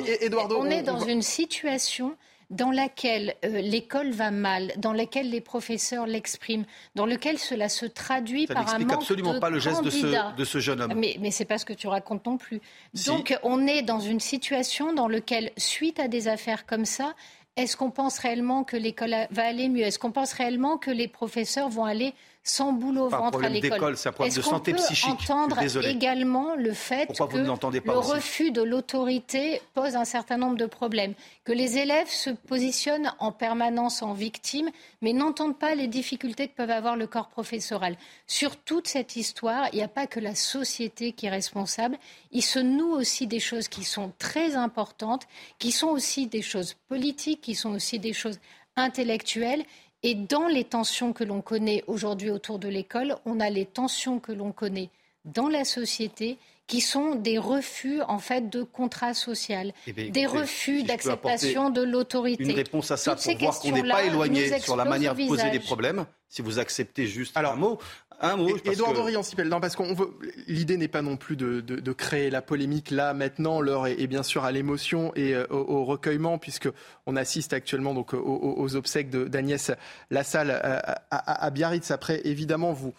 [0.57, 2.15] on est dans une situation
[2.49, 6.65] dans laquelle euh, l'école va mal, dans laquelle les professeurs l'expriment,
[6.95, 10.45] dans lequel cela se traduit par un manque absolument pas le geste de ce, de
[10.45, 10.93] ce, jeune homme.
[10.95, 12.61] Mais, mais c'est pas ce que tu racontes non plus.
[13.07, 17.15] Donc on est dans une situation dans laquelle, suite à des affaires comme ça,
[17.55, 19.83] est-ce qu'on pense réellement que l'école va aller mieux?
[19.83, 22.13] Est-ce qu'on pense réellement que les professeurs vont aller
[22.43, 23.95] sans boulot au ventre à l'école.
[23.97, 25.10] C'est un problème de santé psychique.
[25.29, 31.13] entendre également le fait que le refus de l'autorité pose un certain nombre de problèmes,
[31.45, 34.69] que les élèves se positionnent en permanence en victime,
[35.01, 37.95] mais n'entendent pas les difficultés que peuvent avoir le corps professoral.
[38.27, 41.97] Sur toute cette histoire, il n'y a pas que la société qui est responsable.
[42.32, 45.27] Il se noue aussi des choses qui sont très importantes,
[45.60, 48.39] qui sont aussi des choses politiques, qui sont aussi des choses
[48.75, 49.63] intellectuelles.
[50.03, 54.19] Et dans les tensions que l'on connaît aujourd'hui autour de l'école, on a les tensions
[54.19, 54.89] que l'on connaît
[55.23, 56.37] dans la société
[56.67, 62.43] qui sont des refus en fait de contrat social, eh des refus d'acceptation de l'autorité.
[62.43, 65.49] Une réponse à ça pour voir qu'on n'est pas éloigné sur la manière de poser
[65.49, 66.05] des problèmes.
[66.33, 67.77] Si vous acceptez juste un mot,
[68.19, 68.57] un mot.
[68.65, 70.17] Édouard de non, parce qu'on veut.
[70.47, 73.61] L'idée n'est pas non plus de, créer la polémique là maintenant.
[73.61, 76.69] L'heure est, bien sûr à l'émotion et euh, au, recueillement, puisque
[77.05, 79.73] on assiste actuellement donc aux, obsèques d'Agnès
[80.09, 81.91] Lassalle à, à, à, Biarritz.
[81.91, 82.95] Après, évidemment, vous,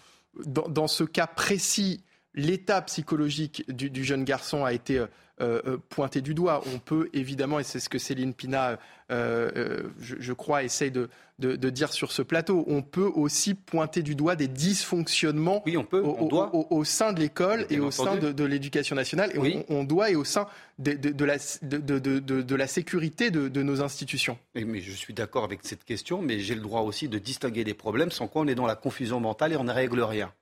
[0.47, 5.07] dans ce cas précis l'état psychologique du, jeune garçon a été euh,
[5.41, 6.63] euh, pointé du doigt.
[6.73, 8.79] On peut évidemment, et c'est ce que Céline Pina,
[9.11, 14.37] euh, je, crois, essaye de, dire sur ce plateau, on peut aussi pointer du doigt
[14.37, 19.33] des dysfonctionnements oui, on peut, au, sein de l'école et au sein de, l'éducation nationale.
[19.35, 20.47] Et on, doit, et au sein
[20.79, 24.39] de, la, de la, sécurité de, nos institutions.
[24.55, 27.75] Mais je suis d'accord avec cette question, mais j'ai le droit aussi de distinguer les
[27.75, 30.33] problèmes, sans quoi on est dans la confusion mentale et on ne règle rien.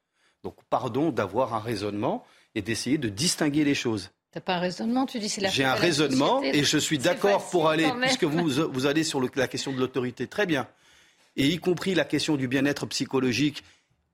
[0.43, 2.25] Donc pardon d'avoir un raisonnement
[2.55, 4.11] et d'essayer de distinguer les choses.
[4.33, 7.51] T'as pas un raisonnement, tu dis c'est la J'ai un raisonnement et je suis d'accord
[7.51, 10.67] pour aller, puisque vous, vous allez sur la question de l'autorité, très bien,
[11.37, 13.63] et y compris la question du bien-être psychologique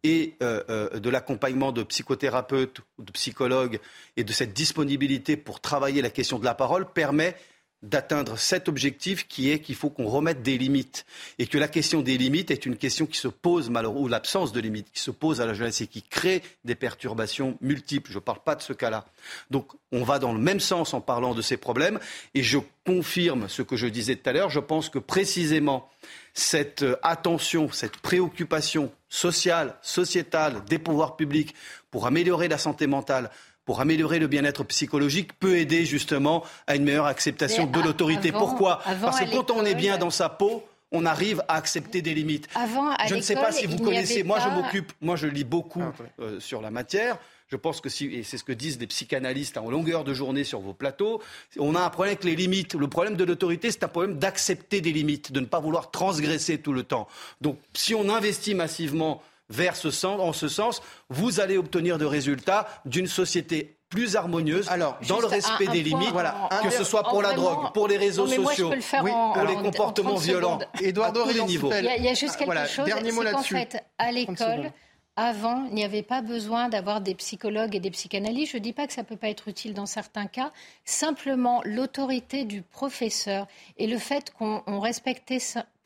[0.05, 3.81] et euh, euh, de l'accompagnement de psychothérapeutes ou de psychologues
[4.17, 7.37] et de cette disponibilité pour travailler la question de la parole permet
[7.83, 11.07] d'atteindre cet objectif qui est qu'il faut qu'on remette des limites
[11.39, 14.53] et que la question des limites est une question qui se pose malheureusement ou l'absence
[14.53, 18.11] de limites qui se pose à la jeunesse et qui crée des perturbations multiples.
[18.11, 19.07] Je ne parle pas de ce cas-là.
[19.51, 22.01] Donc on va dans le même sens en parlant de ces problèmes
[22.35, 24.51] et je confirme ce que je disais tout à l'heure.
[24.51, 25.89] Je pense que précisément
[26.35, 31.55] cette euh, attention, cette préoccupation sociale, sociétale des pouvoirs publics
[31.91, 33.31] pour améliorer la santé mentale,
[33.69, 38.33] pour améliorer le bien-être psychologique peut aider justement à une meilleure acceptation de l'autorité.
[38.33, 42.15] Pourquoi Parce que quand on est bien dans sa peau, on arrive à accepter des
[42.15, 42.49] limites.
[43.07, 45.93] je ne sais pas si vous connaissez, moi je m'occupe, moi je lis beaucoup ah,
[46.21, 47.19] euh, sur la matière.
[47.49, 50.45] Je pense que si, et c'est ce que disent les psychanalystes en longueur de journée
[50.45, 51.21] sur vos plateaux,
[51.59, 52.73] on a un problème avec les limites.
[52.73, 56.57] Le problème de l'autorité, c'est un problème d'accepter des limites, de ne pas vouloir transgresser
[56.57, 57.07] tout le temps.
[57.43, 62.05] Donc si on investit massivement vers ce sens, en ce sens, vous allez obtenir de
[62.05, 67.05] résultats d'une société plus harmonieuse Alors, dans le respect des limites, voilà, que ce soit
[67.05, 71.71] pour la drogue, pour les réseaux sociaux, pour les comportements violents, Edouard tous les niveaux.
[71.73, 74.73] Il y, a, juste quelque chose, c'est qu'en fait, à l'école,
[75.17, 78.53] avant, il n'y avait pas besoin d'avoir des psychologues et des psychanalystes.
[78.53, 80.53] Je ne dis pas que ça ne peut pas être utile dans certains cas.
[80.85, 85.41] Simplement, l'autorité du professeur et le fait qu'on respectait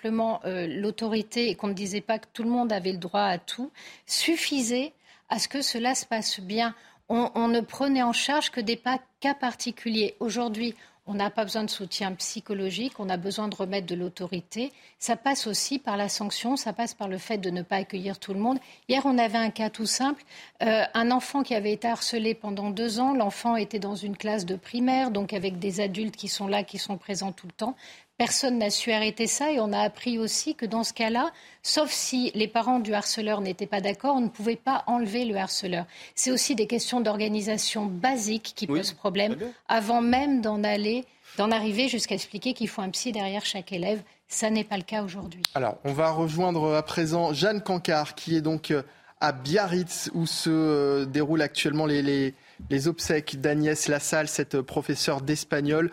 [0.05, 3.39] euh, l'autorité et qu'on ne disait pas que tout le monde avait le droit à
[3.39, 3.71] tout,
[4.07, 4.93] suffisait
[5.29, 6.75] à ce que cela se passe bien.
[7.09, 8.81] On, ne prenait en charge que des
[9.21, 10.17] cas particuliers.
[10.19, 10.75] Aujourd'hui,
[11.07, 14.73] on n'a pas besoin de soutien psychologique, on a besoin de remettre de l'autorité.
[15.01, 18.21] Ça passe aussi par la sanction, ça passe par le fait de ne pas accueillir
[18.21, 18.59] tout le monde.
[18.89, 20.23] Hier, on avait un cas tout simple,
[20.63, 23.15] euh, un enfant qui avait été harcelé pendant deux ans.
[23.15, 26.79] L'enfant était dans une classe de primaire, donc avec des adultes qui sont là, qui
[26.79, 27.75] sont présents tout le temps.
[28.19, 31.91] Personne n'a su arrêter ça et on a appris aussi que dans ce cas-là, sauf
[31.91, 35.87] si les parents du harceleur n'étaient pas d'accord, on ne pouvait pas enlever le harceleur.
[36.15, 39.37] C'est aussi des questions d'organisation basique qui posent problème
[39.69, 41.05] avant même d'en aller,
[41.37, 44.03] d'en arriver jusqu'à expliquer qu'il faut un psy derrière chaque élève.
[44.29, 45.43] Ça n'est pas le cas aujourd'hui.
[45.55, 48.83] Alors, on va rejoindre à présent Jeanne Cancard, qui est donc euh,
[49.21, 52.35] à Biarritz, où se euh, déroulent actuellement les,
[52.71, 55.91] les, obsèques d'Agnès Lassalle, cette professeure d'espagnol.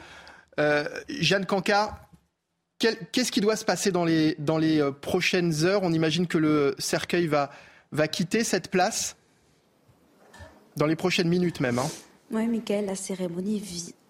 [0.59, 1.97] Euh, Jeanne Cancard,
[2.79, 5.83] Qu'est-ce qui doit se passer dans les, dans les euh, prochaines heures?
[5.83, 7.49] On imagine que le cercueil va,
[8.07, 9.17] quitter cette place
[10.77, 11.77] dans les prochaines minutes même.
[11.77, 11.89] Hein.
[12.31, 13.59] Oui, Michael, la cérémonie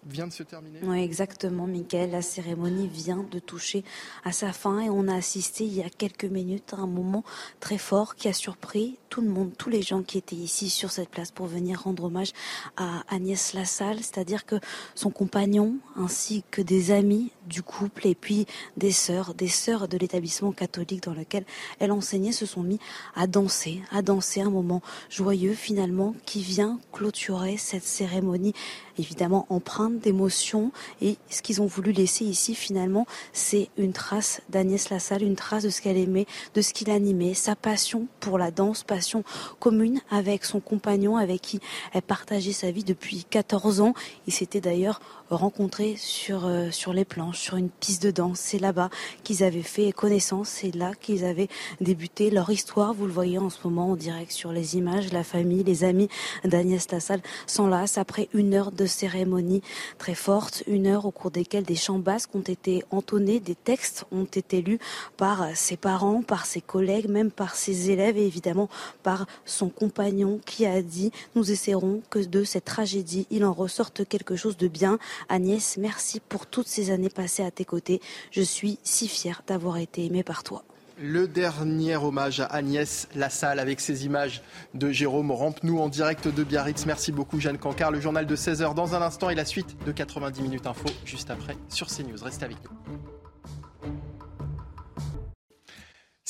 [0.06, 0.80] vient de se terminer.
[0.82, 2.10] Oui, exactement, Mickaël.
[2.10, 3.84] La cérémonie vient de toucher
[4.24, 7.24] à sa fin et on a assisté il y a quelques minutes à un moment
[7.60, 10.90] très fort qui a surpris tout le monde, tous les gens qui étaient ici sur
[10.90, 12.32] cette place pour venir rendre hommage
[12.76, 14.56] à Agnès Lassalle, c'est-à-dire que
[14.94, 19.98] son compagnon ainsi que des amis du couple et puis des sœurs, des sœurs de
[19.98, 21.44] l'établissement catholique dans lequel
[21.80, 22.78] elle enseignait se sont mis
[23.16, 28.54] à danser, à danser un moment joyeux finalement qui vient clôturer cette cérémonie
[28.96, 30.72] évidemment empreinte pleine d'émotions.
[31.00, 35.62] Et ce qu'ils ont voulu laisser ici, finalement, c'est une trace d'Agnès Lassalle, une trace
[35.62, 39.24] de ce qu'elle aimait, de ce qu'il animait, sa passion pour la danse, passion
[39.58, 41.60] commune avec son compagnon, avec qui
[41.92, 43.94] elle partageait sa vie depuis 14 ans.
[44.26, 45.00] Ils s'étaient d'ailleurs
[45.36, 48.38] rencontrés sur, euh, sur les planches, sur une piste de danse.
[48.40, 48.90] C'est là-bas
[49.24, 51.48] qu'ils avaient fait connaissance, c'est là qu'ils avaient
[51.80, 52.94] débuté leur histoire.
[52.94, 55.12] Vous le voyez en ce moment en direct sur les images.
[55.12, 56.08] La famille, les amis
[56.44, 59.62] d'Agnès Lassalle s'enlacent après une heure de cérémonie
[59.98, 64.04] très forte, une heure au cours desquelles des chants basques ont été entonnés, des textes
[64.12, 64.78] ont été lus
[65.16, 68.68] par ses parents, par ses collègues, même par ses élèves et évidemment
[69.02, 74.06] par son compagnon qui a dit nous essaierons que de cette tragédie il en ressorte
[74.08, 74.98] quelque chose de bien.
[75.28, 78.00] Agnès, merci pour toutes ces années passées à tes côtés.
[78.30, 80.64] Je suis si fière d'avoir été aimée par toi.
[81.02, 84.42] Le dernier hommage à Agnès Lassalle avec ces images
[84.74, 86.84] de Jérôme Rampenou en direct de Biarritz.
[86.84, 87.90] Merci beaucoup Jeanne Cancard.
[87.90, 91.30] Le journal de 16h dans un instant et la suite de 90 minutes info juste
[91.30, 92.22] après sur CNews.
[92.22, 93.19] Restez avec nous.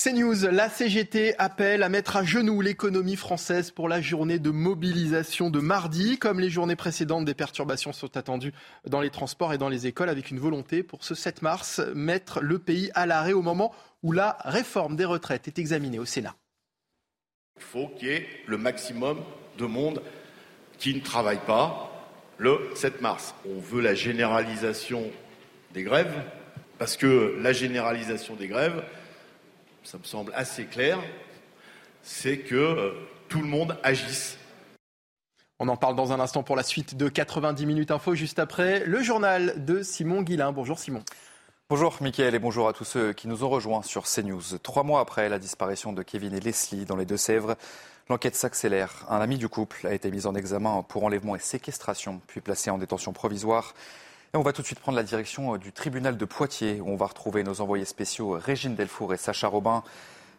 [0.02, 5.50] CNews, la CGT appelle à mettre à genoux l'économie française pour la journée de mobilisation
[5.50, 6.18] de mardi.
[6.18, 8.54] Comme les journées précédentes, des perturbations sont attendues
[8.86, 12.40] dans les transports et dans les écoles avec une volonté pour ce 7 mars, mettre
[12.40, 16.34] le pays à l'arrêt au moment où la réforme des retraites est examinée au Sénat.
[17.58, 19.18] Il faut qu'il y ait le maximum
[19.58, 20.00] de monde
[20.78, 22.08] qui ne travaille pas
[22.38, 23.34] le 7 mars.
[23.46, 25.10] On veut la généralisation
[25.74, 26.22] des grèves
[26.78, 28.82] parce que la généralisation des grèves,
[29.82, 30.98] ça me semble assez clair,
[32.02, 32.92] c'est que euh,
[33.28, 34.38] tout le monde agisse.
[35.58, 38.84] On en parle dans un instant pour la suite de 90 minutes info, juste après
[38.84, 40.52] le journal de Simon Guillain.
[40.52, 41.02] Bonjour Simon.
[41.68, 44.58] Bonjour Mickaël et bonjour à tous ceux qui nous ont rejoints sur CNews.
[44.62, 47.56] Trois mois après la disparition de Kevin et Leslie dans les Deux-Sèvres,
[48.08, 49.04] l'enquête s'accélère.
[49.08, 52.70] Un ami du couple a été mis en examen pour enlèvement et séquestration, puis placé
[52.70, 53.74] en détention provisoire.
[54.32, 56.88] Et on va tout de suite prendre la direction euh, du tribunal de Poitiers, où
[56.88, 59.82] on va retrouver nos envoyés spéciaux euh, Régine Delfour et Sacha Robin.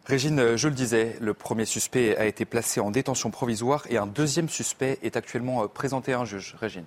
[0.06, 3.98] Régine, euh, je le disais, le premier suspect a été placé en détention provisoire et
[3.98, 6.56] un deuxième suspect est actuellement présenté à un juge.
[6.58, 6.86] Régine.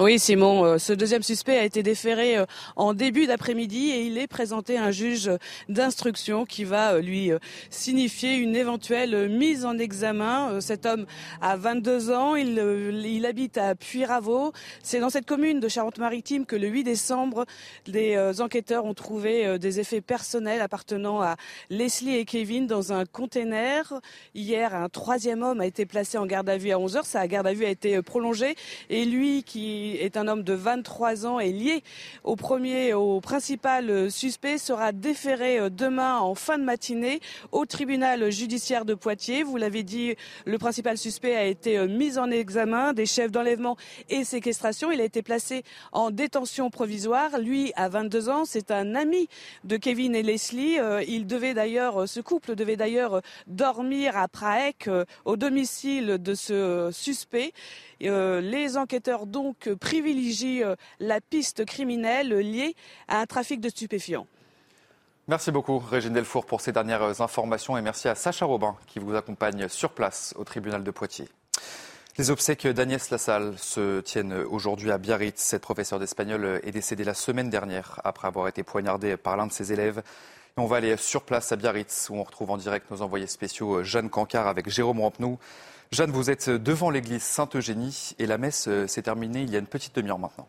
[0.00, 4.16] Oui, Simon, euh, ce deuxième suspect a été déféré euh, en début d'après-midi et il
[4.16, 5.28] est présenté à un juge
[5.68, 7.32] d'instruction qui va euh, lui
[7.68, 10.60] signifier une éventuelle mise en examen.
[10.60, 11.04] Cet homme
[11.40, 14.52] a 22 ans, il, habite à Puyraveau.
[14.84, 17.44] C'est dans cette commune de Charente-Maritime que le 8 décembre,
[17.88, 21.34] des enquêteurs ont trouvé des effets personnels appartenant à
[21.70, 24.00] Leslie et Kevin dans un container.
[24.34, 27.06] Hier, un troisième homme a été placé en garde à vue à 11 heures.
[27.06, 28.54] Sa garde à vue a été prolongée
[28.90, 31.82] et lui qui est un homme de 23 ans et lié
[32.24, 37.20] au premier, au principal suspect, sera déféré euh, demain en fin de matinée
[37.52, 39.42] au tribunal judiciaire de Poitiers.
[39.42, 43.76] Vous l'avez dit, le principal suspect a été euh, mis en examen des chefs d'enlèvement
[44.08, 44.90] et séquestration.
[44.90, 47.38] Il a été placé en détention provisoire.
[47.38, 49.28] Lui, à 22 ans, c'est un ami
[49.64, 50.78] de Kevin et Leslie.
[50.78, 54.88] Euh, il devait d'ailleurs, ce couple devait d'ailleurs dormir à Praek,
[55.24, 57.52] au domicile de ce suspect.
[58.02, 62.76] Euh, les enquêteurs donc privilégient euh, la piste criminelle liée
[63.08, 64.26] à un trafic de stupéfiants.
[65.26, 69.14] Merci beaucoup Régine Delfour pour ces dernières informations et merci à Sacha Robin qui vous
[69.14, 71.28] accompagne sur place au tribunal de Poitiers.
[72.16, 75.40] Les obsèques d'Agnès Lassalle se tiennent aujourd'hui à Biarritz.
[75.40, 79.52] Cette professeure d'espagnol est décédée la semaine dernière après avoir été poignardée par l'un de
[79.52, 80.02] ses élèves.
[80.56, 83.84] on va aller sur place à Biarritz où on retrouve en direct nos envoyés spéciaux
[83.84, 85.38] Jeanne Cancard avec Jérôme Rampenou.
[85.90, 89.58] Jeanne, vous êtes devant l'église Sainte-Eugénie et la messe euh, s'est terminée il y a
[89.58, 90.46] une petite demi-heure maintenant.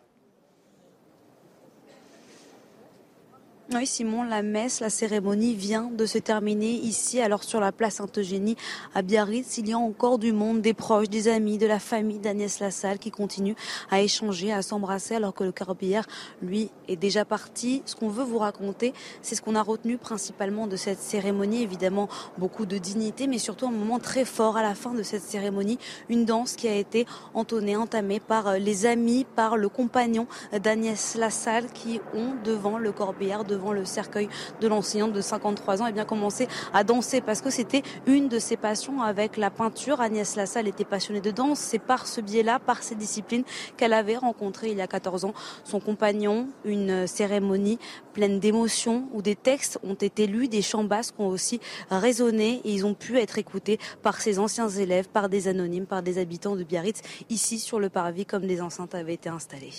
[3.72, 7.96] Oui, Simon, la messe, la cérémonie vient de se terminer ici, alors sur la place
[7.96, 8.58] Sainte-Eugénie
[8.96, 9.60] à Biarritz.
[9.60, 12.98] Il y a encore du monde, des proches, des amis, de la famille d'Agnès Lassalle
[12.98, 13.54] qui continuent
[13.92, 16.06] à échanger, à s'embrasser, alors que le corbillard,
[16.42, 17.84] lui, est déjà parti.
[17.86, 21.62] Ce qu'on veut vous raconter, c'est ce qu'on a retenu principalement de cette cérémonie.
[21.62, 25.22] Évidemment, beaucoup de dignité, mais surtout un moment très fort à la fin de cette
[25.22, 25.78] cérémonie.
[26.10, 27.06] Une danse qui a été
[27.36, 30.26] entonnée, entamée par les amis, par le compagnon
[30.60, 34.30] d'Agnès Lassalle qui ont devant le corbillard, devant le cercueil
[34.62, 38.40] de l'enseignante de 53 ans, et bien commencé à danser parce que c'était une de
[38.40, 40.02] ses passions avec la peinture.
[40.02, 41.60] Agnès Lassalle était passionnée de danse.
[41.60, 43.44] C'est par ce biais-là, par ces disciplines,
[43.78, 46.48] qu'elle avait rencontré il y a 14 ans son compagnon.
[46.66, 47.80] Une cérémonie
[48.14, 52.74] pleine d'émotions où des textes ont été lus, des chants basques ont aussi résonné et
[52.74, 56.56] ils ont pu être écoutés par ses anciens élèves, par des anonymes, par des habitants
[56.56, 59.74] de Biarritz, ici sur le parvis comme des enceintes avaient été installées.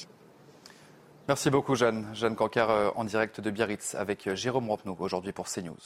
[1.28, 2.06] Merci beaucoup Jeanne.
[2.14, 5.76] Jeanne Cancard euh, en direct de Biarritz avec euh, Jérôme Rampenou aujourd'hui pour CNews.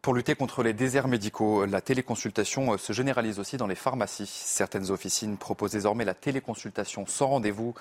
[0.00, 4.26] Pour lutter contre les déserts médicaux, la téléconsultation se généralise aussi dans les pharmacies.
[4.26, 7.74] Certaines officines proposent désormais la téléconsultation sans rendez-vous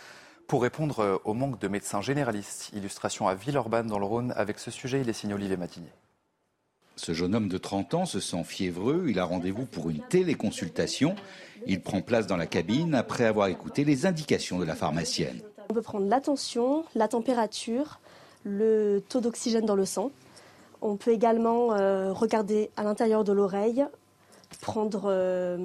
[0.47, 2.71] pour répondre au manque de médecins généralistes.
[2.73, 4.33] Illustration à Villeurbanne dans le Rhône.
[4.37, 5.91] Avec ce sujet, il est signé Olivier Matinier.
[6.95, 9.05] Ce jeune homme de 30 ans se sent fiévreux.
[9.09, 11.15] Il a rendez-vous pour une téléconsultation.
[11.65, 15.41] Il prend place dans la cabine après avoir écouté les indications de la pharmacienne.
[15.69, 17.99] On peut prendre la tension, la température,
[18.43, 20.11] le taux d'oxygène dans le sang.
[20.81, 23.85] On peut également euh, regarder à l'intérieur de l'oreille,
[24.61, 25.57] prendre euh,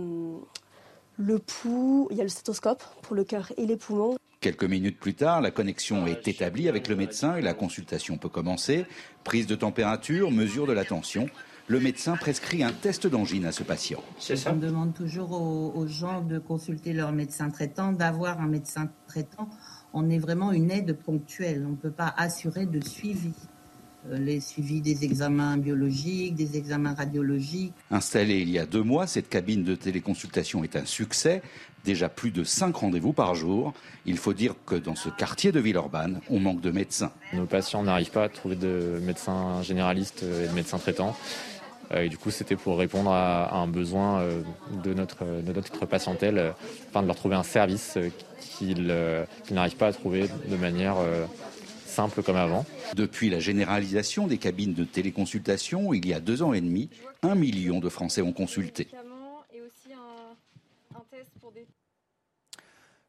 [1.16, 4.16] le pouls, il y a le stéthoscope pour le cœur et les poumons.
[4.40, 8.28] Quelques minutes plus tard, la connexion est établie avec le médecin et la consultation peut
[8.28, 8.86] commencer.
[9.24, 11.28] Prise de température, mesure de la tension.
[11.66, 14.02] Le médecin prescrit un test d'angine à ce patient.
[14.46, 19.50] On demande toujours aux, aux gens de consulter leur médecin traitant, d'avoir un médecin traitant.
[19.94, 21.64] On est vraiment une aide ponctuelle.
[21.66, 23.32] On ne peut pas assurer de suivi.
[24.10, 27.72] Euh, les suivis des examens biologiques, des examens radiologiques.
[27.90, 31.42] Installée il y a deux mois, cette cabine de téléconsultation est un succès.
[31.84, 33.74] Déjà plus de cinq rendez-vous par jour.
[34.06, 37.10] Il faut dire que dans ce quartier de Villeurbanne, on manque de médecins.
[37.32, 41.16] Nos patients n'arrivent pas à trouver de médecins généralistes et de médecins traitants.
[41.92, 44.42] Euh, et du coup, c'était pour répondre à, un besoin euh,
[44.84, 46.52] de notre, de notre patientèle,
[46.90, 47.98] afin de leur trouver un service
[48.58, 48.94] qu'ils
[49.50, 50.96] n'arrivent pas à trouver de manière
[51.86, 52.64] simple comme avant.
[52.94, 56.90] Depuis la généralisation des cabines de téléconsultation, il y a deux ans et demi,
[57.22, 58.88] un million de Français ont consulté.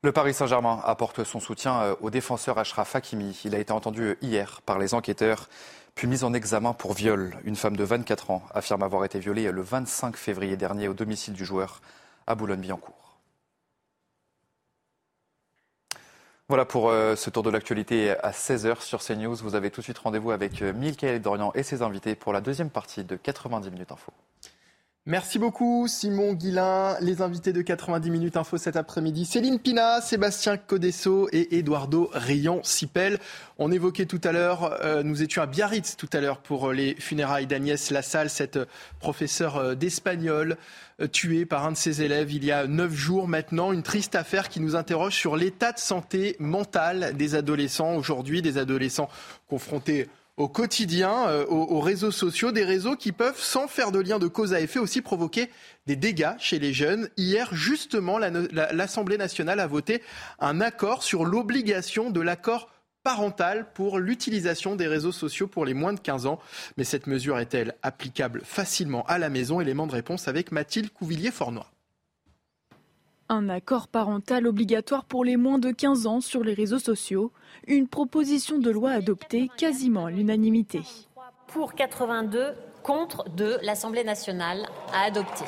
[0.01, 3.37] Le Paris Saint-Germain apporte son soutien euh, au défenseur Ashraf Hakimi.
[3.43, 5.49] Il a été entendu euh, hier par les enquêteurs,
[5.93, 7.35] puis mis en examen pour viol.
[7.43, 10.93] Une femme de 24 ans affirme avoir été violée euh, le 25 février dernier au
[10.93, 11.81] domicile du joueur
[12.27, 12.98] à Boulogne-Billancourt.
[16.49, 19.35] Voilà pour euh, ce tour de l'actualité à 16h sur CNews.
[19.35, 22.41] Vous avez tout de suite rendez-vous avec euh, Mikael Dorian et ses invités pour la
[22.41, 24.11] deuxième partie de 90 minutes info.
[25.05, 26.97] Merci beaucoup Simon Guillain.
[27.01, 33.17] Les invités de 90 minutes info cet après-midi, Céline Pina, Sébastien Codesso et Eduardo Rayon-Sipel.
[33.57, 36.95] On évoquait tout à l'heure, euh, nous étions à Biarritz tout à l'heure pour les
[36.95, 38.59] funérailles d'Agnès Lassalle, cette
[38.99, 40.57] professeure d'espagnol
[41.01, 43.71] euh, tuée par un de ses élèves il y a neuf jours maintenant.
[43.71, 48.59] Une triste affaire qui nous interroge sur l'état de santé mentale des adolescents aujourd'hui, des
[48.59, 49.09] adolescents
[49.47, 50.07] confrontés
[50.39, 54.27] au quotidien, euh, aux, réseaux sociaux, des réseaux qui peuvent, sans faire de lien de
[54.27, 55.49] cause à effet, aussi provoquer
[55.85, 57.09] des dégâts chez les jeunes.
[57.17, 60.01] Hier, justement, l'Assemblée nationale a voté
[60.39, 62.69] un accord sur l'obligation de l'accord
[63.03, 66.39] parental pour l'utilisation des réseaux sociaux pour les moins de 15 ans.
[66.77, 69.59] Mais cette mesure est-elle applicable facilement à la maison?
[69.59, 71.65] Élément de réponse avec Mathilde Couvillier-Fornoy.
[73.31, 77.31] Un accord parental obligatoire pour les moins de 15 ans sur les réseaux sociaux,
[77.67, 80.81] une proposition de loi adoptée quasiment à l'unanimité.
[81.45, 85.45] Pour 82 contre 2, l'Assemblée nationale a adopté.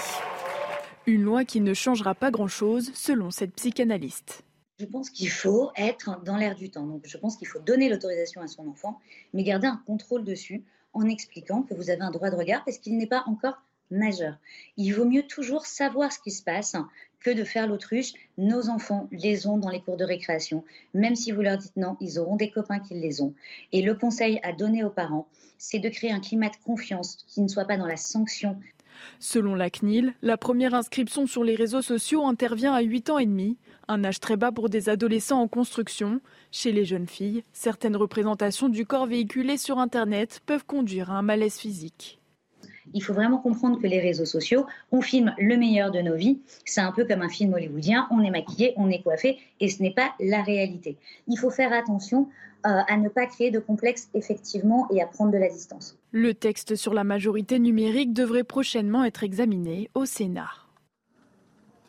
[1.08, 4.44] Une loi qui ne changera pas grand-chose selon cette psychanalyste.
[4.80, 6.86] Je pense qu'il faut être dans l'air du temps.
[6.86, 9.00] Donc je pense qu'il faut donner l'autorisation à son enfant,
[9.34, 10.64] mais garder un contrôle dessus
[10.94, 14.36] en expliquant que vous avez un droit de regard parce qu'il n'est pas encore majeur.
[14.78, 16.76] Il vaut mieux toujours savoir ce qui se passe
[17.22, 18.14] que de faire l'autruche.
[18.38, 20.64] Nos enfants les ont dans les cours de récréation.
[20.94, 23.34] Même si vous leur dites non, ils auront des copains qui les ont.
[23.72, 27.42] Et le conseil à donner aux parents, c'est de créer un climat de confiance qui
[27.42, 28.58] ne soit pas dans la sanction.
[29.20, 33.26] Selon la CNIL, la première inscription sur les réseaux sociaux intervient à 8 ans et
[33.26, 33.58] demi,
[33.88, 36.22] un âge très bas pour des adolescents en construction.
[36.52, 41.22] Chez les jeunes filles, certaines représentations du corps véhiculées sur Internet peuvent conduire à un
[41.22, 42.21] malaise physique.
[42.94, 46.40] Il faut vraiment comprendre que les réseaux sociaux, on filme le meilleur de nos vies.
[46.66, 48.08] C'est un peu comme un film hollywoodien.
[48.12, 50.98] On est maquillé, on est coiffé, et ce n'est pas la réalité.
[51.28, 52.28] Il faut faire attention
[52.66, 55.98] euh, à ne pas créer de complexe effectivement et à prendre de la distance.
[56.12, 60.52] Le texte sur la majorité numérique devrait prochainement être examiné au Sénat.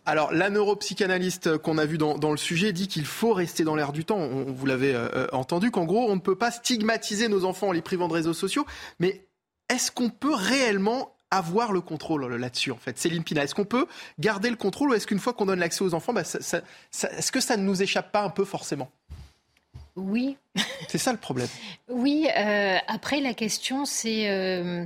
[0.05, 3.92] Alors, la neuropsychanalyste qu'on a vue dans, le sujet dit qu'il faut rester dans l'air
[3.92, 4.18] du temps.
[4.18, 7.68] On, vous l'avez euh, euh, entendu, qu'en gros, on ne peut pas stigmatiser nos enfants
[7.68, 8.66] en les privant de réseaux sociaux,
[8.98, 9.26] mais
[9.68, 13.87] est-ce qu'on peut réellement avoir le contrôle là-dessus, en fait Céline Pina, est-ce qu'on peut
[14.18, 17.40] garder le contrôle ou est-ce qu'une fois qu'on donne l'accès aux enfants, bah, est-ce que
[17.40, 18.90] ça ne nous échappe pas un peu forcément?
[19.96, 20.37] Oui.
[20.88, 21.48] C'est ça le problème.
[21.88, 22.29] oui.
[22.37, 24.31] Euh, après, la question, c'est.
[24.31, 24.85] Euh,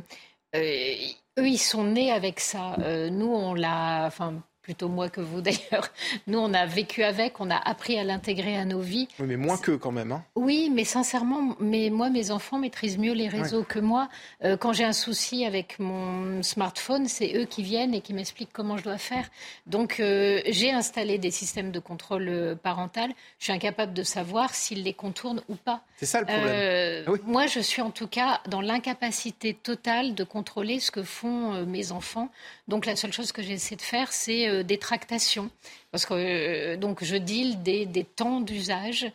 [0.54, 0.94] euh,
[1.38, 2.76] eux, ils sont nés avec ça.
[3.10, 4.04] nous, on l'a.
[4.06, 4.34] Enfin,
[4.66, 5.92] plutôt moi que vous d'ailleurs.
[6.26, 9.06] Nous, on a vécu avec, on a appris à l'intégrer à nos vies.
[9.20, 10.10] Oui, mais moins qu'eux quand même.
[10.10, 10.24] Hein.
[10.34, 14.08] Oui, mais sincèrement, mais moi, mes enfants maîtrisent mieux les réseaux que moi.
[14.42, 18.52] Euh, quand j'ai un souci avec mon smartphone, c'est eux qui viennent et qui m'expliquent
[18.52, 19.28] comment je dois faire.
[19.68, 23.12] Donc, euh, j'ai installé des systèmes de contrôle euh, parental.
[23.38, 25.82] Je suis incapable de savoir s'ils les contournent ou pas.
[25.98, 27.04] C'est ça le problème.
[27.06, 31.64] Ah moi, je suis en tout cas dans l'incapacité totale de contrôler ce que font
[31.66, 32.30] mes enfants.
[32.66, 35.50] Donc, la seule chose que j'essaie de faire, c'est euh, des tractations.
[35.90, 39.06] Parce que euh, donc je deal des, des temps d'usage,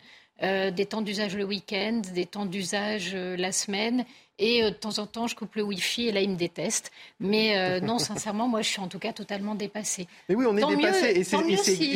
[0.42, 4.04] euh, des temps d'usage le week-end, des temps d'usage la semaine.
[4.38, 6.90] Et de temps en temps, je coupe le Wi-Fi et là, il me déteste.
[7.20, 10.08] Mais non, sincèrement, moi, je suis en tout cas totalement dépassée.
[10.28, 11.06] Mais oui, on est dépassé.
[11.10, 11.24] et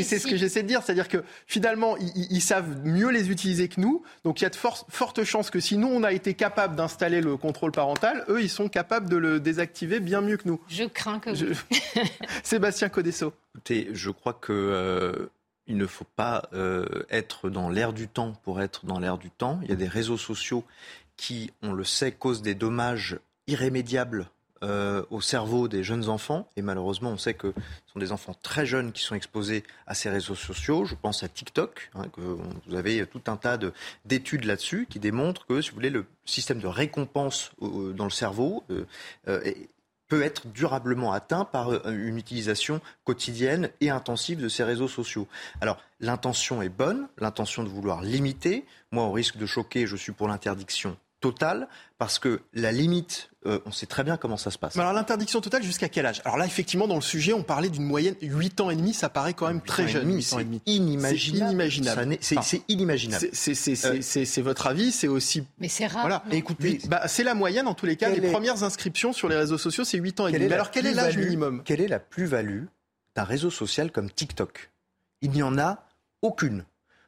[0.03, 0.83] c'est ce que j'essaie de dire.
[0.83, 4.03] C'est-à-dire que finalement, ils, savent mieux les utiliser que nous.
[4.25, 7.21] Donc il y a de fortes chances que si nous, on a été capable d'installer
[7.21, 10.61] le contrôle parental, eux, ils sont capables de le désactiver bien mieux que nous.
[10.69, 11.31] Je crains que
[12.43, 13.33] Sébastien Codesso.
[13.55, 14.53] Écoutez, je crois que.
[14.53, 15.31] Euh,
[15.69, 19.31] il ne faut pas euh, être dans l'air du temps pour être dans l'air du
[19.31, 19.59] temps.
[19.65, 20.65] Il y a des réseaux sociaux
[21.17, 24.29] qui, on le sait, causent des dommages irrémédiables
[24.63, 26.49] euh, au cerveau des jeunes enfants.
[26.57, 27.53] Et malheureusement, on sait que
[27.87, 30.87] ce sont des enfants très jeunes qui sont exposés à ces réseaux sociaux.
[30.87, 33.59] Je pense à TikTok, hein, vous avez tout un tas
[34.07, 38.65] d'études là-dessus qui démontrent que, si vous voulez, le système de récompense dans le cerveau
[38.71, 38.87] euh,
[40.09, 45.29] peut être durablement atteint par une utilisation quotidienne et intensive de ces réseaux sociaux.
[45.61, 48.65] Alors, l'intention est bonne, l'intention de vouloir limiter.
[48.91, 50.97] Moi, au risque de choquer, je suis pour l'interdiction
[51.31, 51.69] totale,
[51.99, 54.77] parce que la limite, euh, on sait très bien comment ça se passe.
[54.77, 56.23] Mais alors l'interdiction totale jusqu'à quel âge?
[56.25, 59.09] Alors là, effectivement, dans le sujet, on parlait d'une moyenne 8 ans et demi, ça
[59.09, 60.21] paraît quand même très jeune.
[60.21, 62.19] C'est inimaginable.
[62.21, 63.29] C'est inimaginable.
[63.33, 65.45] C'est votre avis, c'est aussi...
[65.59, 66.03] Mais c'est rare.
[66.03, 66.23] Voilà.
[66.31, 69.59] Écoutez, bah, c'est la moyenne, en tous les cas, les premières inscriptions sur les réseaux
[69.59, 70.53] sociaux, c'est 8 ans et demi.
[70.53, 71.63] alors quel est l'âge minimum?
[71.65, 72.65] Quelle est la plus-value
[73.15, 74.71] d'un réseau social comme TikTok?
[75.23, 75.87] Il n'y en a
[76.23, 76.65] aucune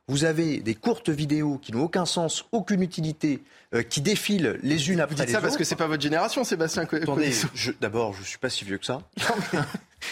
[0.08, 3.42] vous avez des courtes vidéos qui n'ont aucun sens, aucune utilité,
[3.74, 6.42] euh, qui défilent les unes après vous dites ça parce que c'est pas votre génération,
[6.44, 6.84] Sébastien.
[6.84, 7.32] Attendez,
[7.80, 9.02] d'abord, je suis pas si vieux que ça.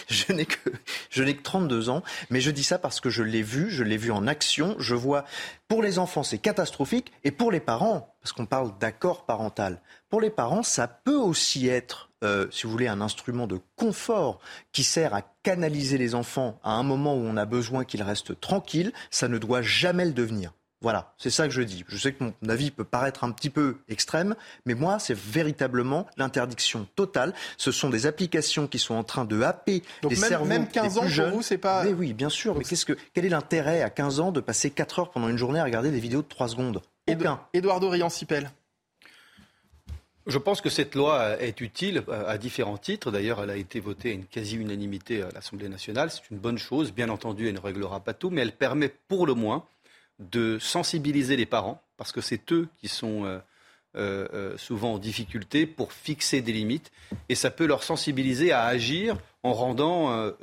[0.07, 0.71] Je n'ai que
[1.09, 3.83] je n'ai que 32 ans, mais je dis ça parce que je l'ai vu, je
[3.83, 4.75] l'ai vu en action.
[4.79, 5.25] Je vois
[5.67, 9.81] pour les enfants c'est catastrophique et pour les parents, parce qu'on parle d'accord parental.
[10.09, 14.39] Pour les parents, ça peut aussi être euh, si vous voulez, un instrument de confort
[14.71, 18.39] qui sert à canaliser les enfants à un moment où on a besoin qu'ils restent
[18.39, 20.53] tranquilles, ça ne doit jamais le devenir.
[20.81, 21.83] Voilà, c'est ça que je dis.
[21.87, 26.05] Je sais que mon avis peut paraître un petit peu extrême, mais moi, c'est véritablement
[26.17, 27.33] l'interdiction totale.
[27.57, 30.67] Ce sont des applications qui sont en train de happer Donc les même, cerveaux même
[30.67, 31.83] 15 ans pour vous, c'est pas.
[31.83, 32.55] Mais oui, bien sûr.
[32.55, 35.37] Mais qu'est-ce que, quel est l'intérêt à 15 ans de passer 4 heures pendant une
[35.37, 36.81] journée à regarder des vidéos de 3 secondes?
[37.09, 37.39] Aucun.
[37.53, 38.51] Édouard Riancipel.
[40.27, 43.11] Je pense que cette loi est utile euh, à différents titres.
[43.11, 46.11] D'ailleurs, elle a été votée à une quasi-unanimité à l'Assemblée nationale.
[46.11, 46.91] C'est une bonne chose.
[46.91, 49.65] Bien entendu, elle ne réglera pas tout, mais elle permet pour le moins
[50.19, 53.39] de sensibiliser les parents, parce que c'est eux qui sont euh,
[53.95, 56.91] euh, souvent en difficulté pour fixer des limites,
[57.29, 60.33] et ça peut leur sensibiliser à agir en rendant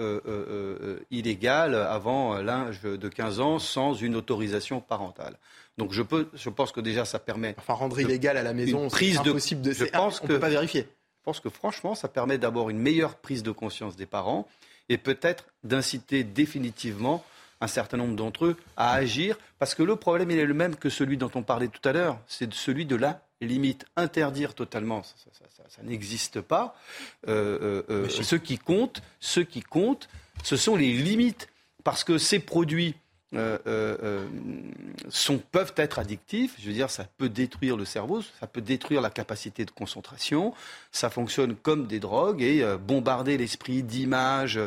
[1.11, 5.37] illégal avant l'âge de 15 ans sans une autorisation parentale.
[5.77, 7.55] Donc je, peux, je pense que déjà ça permet.
[7.59, 9.72] Enfin, rendre illégal à la maison, c'est impossible de.
[9.72, 10.83] Je pense on que, peut pas vérifier.
[10.83, 14.47] Je pense que franchement, ça permet d'abord une meilleure prise de conscience des parents
[14.89, 17.25] et peut-être d'inciter définitivement
[17.65, 20.77] un certain nombre d'entre eux à agir, parce que le problème il est le même
[20.77, 23.87] que celui dont on parlait tout à l'heure, c'est celui de la limite.
[23.97, 26.77] Interdire totalement, ça, n'existe pas.
[27.29, 30.09] Euh, euh, euh ce qui compte, ce qui compte,
[30.43, 31.49] ce sont les limites,
[31.83, 32.95] parce que ces produits
[33.35, 34.26] euh, euh, euh,
[35.09, 36.55] sont, peuvent être addictifs.
[36.61, 40.55] Je veux dire, ça peut détruire le cerveau, ça peut détruire la capacité de concentration.
[40.93, 44.61] Ça fonctionne comme des drogues et bombarder l'esprit d'images,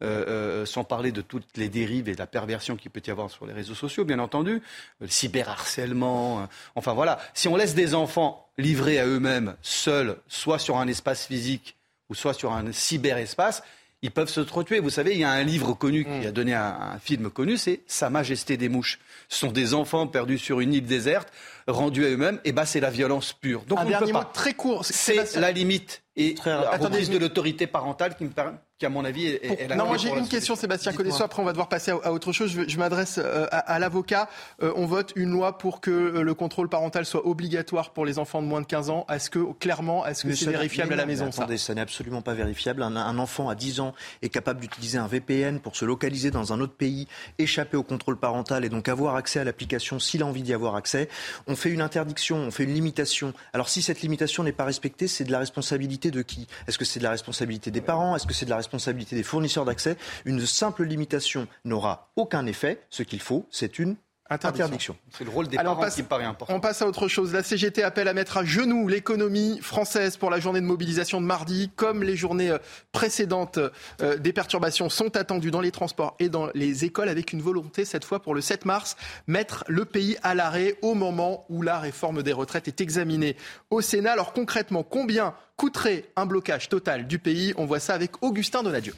[0.00, 3.46] sans parler de toutes les dérives et de la perversion qu'il peut y avoir sur
[3.46, 4.62] les réseaux sociaux, bien entendu,
[5.00, 6.48] le cyberharcèlement.
[6.74, 11.26] enfin voilà, si on laisse des enfants livrés à eux-mêmes, seuls, soit sur un espace
[11.26, 11.76] physique
[12.08, 13.62] ou soit sur un cyberespace,
[14.04, 14.80] ils peuvent se retuer.
[14.80, 16.26] Vous savez, il y a un livre connu qui mm.
[16.26, 19.00] a donné un, un film connu, c'est Sa Majesté des mouches.
[19.30, 21.28] Ce sont des enfants perdus sur une île déserte,
[21.66, 22.38] rendus à eux-mêmes.
[22.44, 23.64] Et bah, c'est la violence pure.
[23.66, 24.24] Donc un on pas.
[24.24, 24.84] très court.
[24.84, 29.04] C'est la limite et la reprise de l'autorité parentale qui me permet qui, à mon
[29.04, 31.22] avis, est, Non, moi j'ai une question, Sébastien Codesso.
[31.22, 32.52] Après, on va devoir passer à, autre chose.
[32.66, 34.28] Je, m'adresse euh, à, l'avocat.
[34.62, 38.18] Euh, on vote une loi pour que euh, le contrôle parental soit obligatoire pour les
[38.18, 39.06] enfants de moins de 15 ans.
[39.10, 42.34] Est-ce que, clairement, est-ce que c'est vérifiable à la maison Attendez, ça, n'est absolument pas
[42.34, 42.82] vérifiable.
[42.82, 46.60] Un, enfant à 10 ans est capable d'utiliser un VPN pour se localiser dans un
[46.60, 47.06] autre pays,
[47.38, 50.74] échapper au contrôle parental et donc avoir accès à l'application s'il a envie d'y avoir
[50.74, 51.08] accès.
[51.46, 53.32] On fait une interdiction, on fait une limitation.
[53.52, 56.46] Alors si cette limitation n'est pas respectée, c'est de la responsabilité de qui?
[56.66, 58.16] Est-ce que c'est de la responsabilité des parents?
[58.16, 62.44] Est-ce que c'est de la responsabilité responsabilité des fournisseurs d'accès, une simple limitation n'aura aucun
[62.46, 62.80] effet.
[62.90, 63.96] Ce qu'il faut, c'est une
[64.30, 64.96] Interdiction.
[65.10, 66.54] C'est le rôle des parents qui me paraît important.
[66.54, 67.34] On passe à autre chose.
[67.34, 71.26] La CGT appelle à mettre à genoux l'économie française pour la journée de mobilisation de
[71.26, 71.70] mardi.
[71.76, 72.58] Comme les journées euh,
[72.92, 73.58] précédentes,
[74.00, 77.84] euh, des perturbations sont attendues dans les transports et dans les écoles avec une volonté
[77.84, 78.96] cette fois pour le 7 mars,
[79.26, 83.36] mettre le pays à l'arrêt au moment où la réforme des retraites est examinée
[83.68, 84.12] au Sénat.
[84.12, 87.52] Alors concrètement, combien coûterait un blocage total du pays?
[87.58, 88.94] On voit ça avec Augustin Donadieu.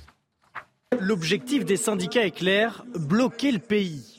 [1.00, 4.15] L'objectif des syndicats est clair, bloquer le pays.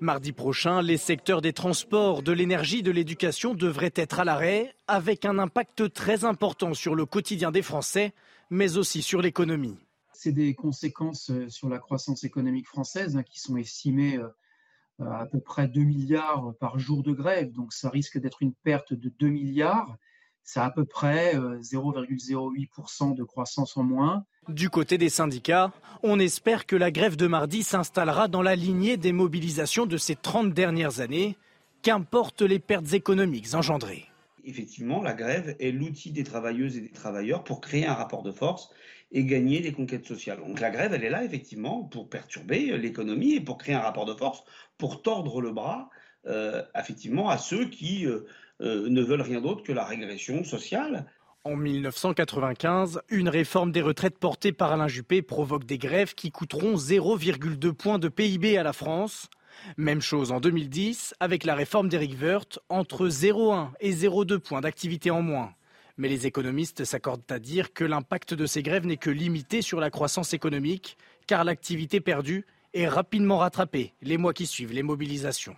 [0.00, 5.26] Mardi prochain, les secteurs des transports, de l'énergie, de l'éducation devraient être à l'arrêt, avec
[5.26, 8.14] un impact très important sur le quotidien des Français,
[8.48, 9.76] mais aussi sur l'économie.
[10.14, 15.26] C'est des conséquences euh, sur la croissance économique française hein, qui sont estimées euh, à
[15.26, 17.52] peu près 2 milliards par jour de grève.
[17.52, 19.98] Donc ça risque d'être une perte de 2 milliards.
[20.44, 24.24] C'est à peu près 0,08% euh, de croissance en moins.
[24.48, 25.72] Du côté des syndicats,
[26.02, 30.16] on espère que la grève de mardi s'installera dans la lignée des mobilisations de ces
[30.16, 31.36] 30 dernières années,
[31.82, 34.06] qu'importent les pertes économiques engendrées?
[34.44, 38.32] Effectivement, la grève est l'outil des travailleuses et des travailleurs pour créer un rapport de
[38.32, 38.70] force
[39.12, 40.38] et gagner des conquêtes sociales.
[40.38, 44.06] Donc la grève, elle est là effectivement pour perturber l'économie et pour créer un rapport
[44.06, 44.44] de force,
[44.78, 45.90] pour tordre le bras
[46.26, 48.26] euh, effectivement à ceux qui euh,
[48.60, 51.06] euh, ne veulent rien d'autre que la régression sociale.
[51.44, 56.74] En 1995, une réforme des retraites portée par Alain Juppé provoque des grèves qui coûteront
[56.74, 59.30] 0,2 points de PIB à la France.
[59.78, 65.10] Même chose en 2010 avec la réforme d'Éric Woerth, entre 0,1 et 0,2 points d'activité
[65.10, 65.54] en moins.
[65.96, 69.80] Mais les économistes s'accordent à dire que l'impact de ces grèves n'est que limité sur
[69.80, 75.56] la croissance économique, car l'activité perdue est rapidement rattrapée les mois qui suivent les mobilisations.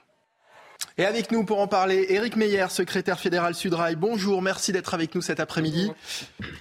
[0.99, 3.97] Et avec nous pour en parler, Éric Meyer, secrétaire fédéral Sudrail.
[3.97, 5.91] Bonjour, merci d'être avec nous cet après-midi.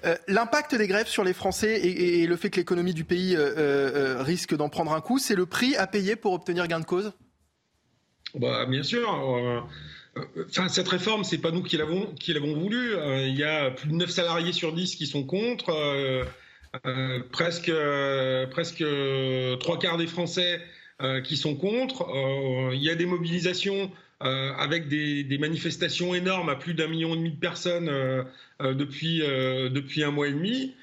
[0.05, 3.53] Euh, l'impact des grèves sur les Français et, le fait que l'économie du pays euh,
[3.57, 6.85] euh, risque d'en prendre un coup, c'est le prix à payer pour obtenir gain de
[6.85, 7.11] cause?
[8.35, 9.67] Bah, Bien sûr.
[10.47, 12.95] Enfin, cette réforme, c'est pas nous qui l'avons qui l'avons voulu.
[13.27, 15.73] Il y a plus de 9 salariés sur 10 qui sont contre.
[17.31, 17.71] presque
[18.51, 18.83] presque
[19.59, 20.61] trois quarts des Français
[21.25, 22.09] qui sont contre.
[22.73, 23.91] Il y a des mobilisations
[24.23, 28.23] euh, avec des, manifestations énormes à plus d'un million et demi de personnes euh,
[28.61, 30.75] euh, depuis, un mois et demi,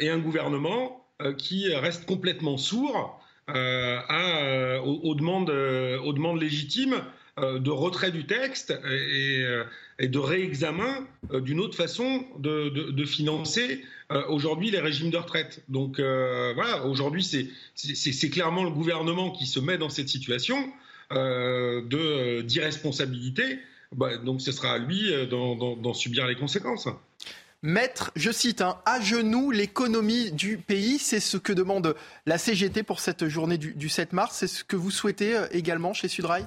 [0.00, 1.06] et un gouvernement
[1.38, 3.18] qui reste complètement sourd
[3.48, 7.00] aux, demandes, légitimes
[7.38, 13.82] de retrait du texte et, de réexamen d'une autre façon de, financer
[14.28, 15.64] aujourd'hui les régimes de retraite.
[15.70, 20.70] Donc voilà, aujourd'hui c'est clairement le gouvernement qui se met dans cette situation.
[21.14, 23.58] Euh, d'irresponsabilité,
[23.94, 26.88] bah, donc ce sera à lui euh, d'en subir les conséquences.
[27.62, 31.94] Mettre, je cite, hein, à genoux l'économie du pays, c'est ce que demande
[32.26, 34.36] la CGT pour cette journée du, 7 mars.
[34.36, 36.44] C'est ce que vous souhaitez euh, également chez Sudrail?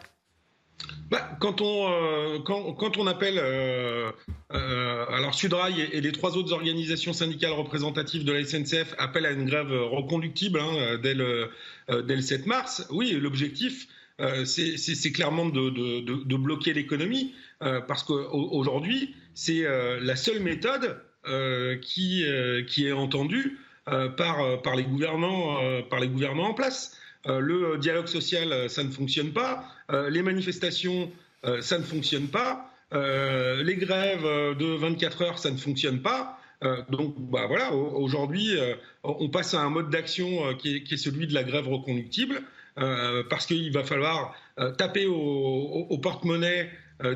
[1.10, 3.40] Bah, quand, on, quand, on appelle
[4.50, 9.46] alors Sudrail et, les trois autres organisations syndicales représentatives de la SNCF appellent à une
[9.46, 11.50] grève reconductible hein, dès, le,
[11.88, 13.95] dès, le, 7 mars, oui, l'objectif euh,
[14.46, 21.02] c'est clairement de, bloquer l'économie, euh, parce qu'aujourd'hui, c'est euh, la seule méthode
[21.82, 25.58] qui, est entendue par, les gouvernants,
[26.44, 26.98] en place.
[27.26, 29.66] le dialogue social, ça ne fonctionne pas.
[30.10, 31.12] les manifestations,
[31.62, 32.72] ça ne fonctionne pas.
[32.92, 36.40] les grèves de 24 heures, ça ne fonctionne pas.
[36.92, 38.56] donc bah, voilà, aujourd'hui,
[39.04, 42.44] on passe à un mode d'action qui, est celui de la grève reconductible.
[42.78, 46.70] Euh, parce qu'il va falloir euh, taper au, porte-monnaie
[47.04, 47.16] euh,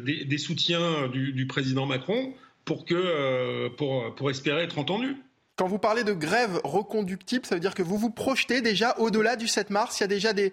[0.00, 2.32] des, soutiens du, président Macron
[2.64, 5.16] pour, que, pour, espérer être entendu.
[5.56, 9.36] Quand vous parlez de grève reconductible, ça veut dire que vous vous projetez déjà au-delà
[9.36, 10.00] du 7 mars?
[10.00, 10.52] Il y a déjà des,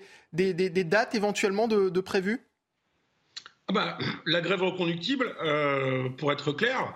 [0.83, 2.41] dates éventuellement de, prévues?
[3.69, 5.33] Ah bah, La grève reconductible,
[6.17, 6.93] pour être clair,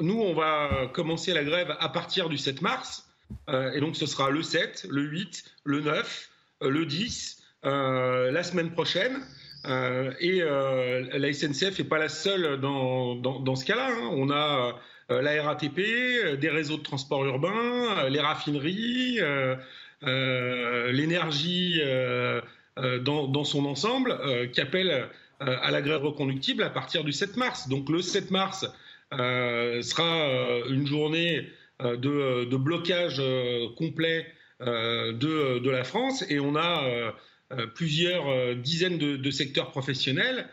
[0.00, 3.07] nous, on va commencer la grève à partir du 7 mars.
[3.48, 6.30] Euh, et donc ce sera le 7, le 8, le 9,
[6.62, 9.20] euh, le 10, euh, la semaine prochaine.
[10.20, 13.90] et la SNCF n'est pas la seule dans, dans, ce cas-là.
[13.90, 14.10] Hein.
[14.12, 15.80] On a la RATP,
[16.38, 19.18] des réseaux de transport urbain, les raffineries,
[20.92, 21.82] l'énergie
[22.76, 24.16] dans, dans, son ensemble
[24.52, 25.08] qui appellent
[25.40, 27.68] à la grève reconductible à partir du 7 mars.
[27.68, 28.64] Donc le 7 mars
[29.10, 31.50] sera une journée
[31.82, 34.26] euh, euh, de, blocage euh, complet
[34.60, 37.12] de, la France et on a
[37.74, 40.48] plusieurs dizaines de, secteurs professionnels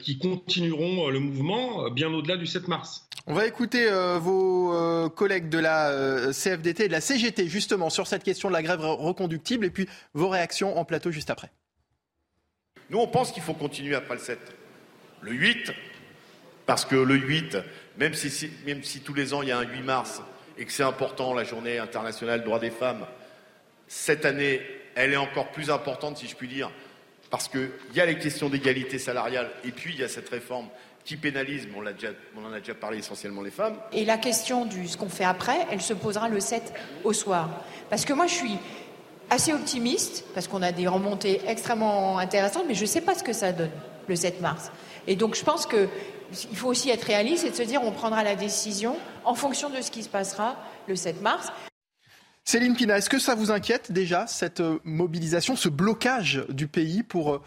[0.00, 3.10] qui continueront le mouvement bien au-delà du 7 mars.
[3.26, 7.48] On va écouter euh, vos euh, collègues de la euh, CFDT et de la CGT
[7.48, 11.30] justement sur cette question de la grève reconductible et puis vos réactions en plateau juste
[11.30, 11.50] après.
[12.88, 14.38] Nous, on pense qu'il faut continuer après le 7.
[15.20, 15.70] Le 8,
[16.66, 17.58] parce que le 8,
[17.98, 20.22] même si, même si tous les ans il y a un 8 mars
[20.60, 23.06] et que c'est important la journée internationale des droits des femmes,
[23.88, 24.60] cette année,
[24.94, 26.70] elle est encore plus importante, si je puis dire,
[27.30, 30.66] parce qu'il y a les questions d'égalité salariale et puis il y a cette réforme
[31.04, 33.76] qui pénalise, on, en a déjà parlé essentiellement les femmes.
[33.92, 37.48] Et la question de ce qu'on fait après, elle se posera le 7 au soir.
[37.88, 38.58] Parce que moi, je suis
[39.30, 43.22] assez optimiste, parce qu'on a des remontées extrêmement intéressantes, mais je ne sais pas ce
[43.22, 43.70] que ça donne
[44.08, 44.70] le 7 mars.
[45.06, 45.66] Et donc, je pense
[46.32, 49.70] qu'il faut aussi être réaliste et de se dire on prendra la décision en fonction
[49.70, 50.56] de ce qui se passera
[50.88, 51.50] le 7 mars.
[52.44, 57.04] Céline Pina, est-ce que ça vous inquiète déjà, cette euh, mobilisation, ce blocage du pays
[57.04, 57.40] pour, euh,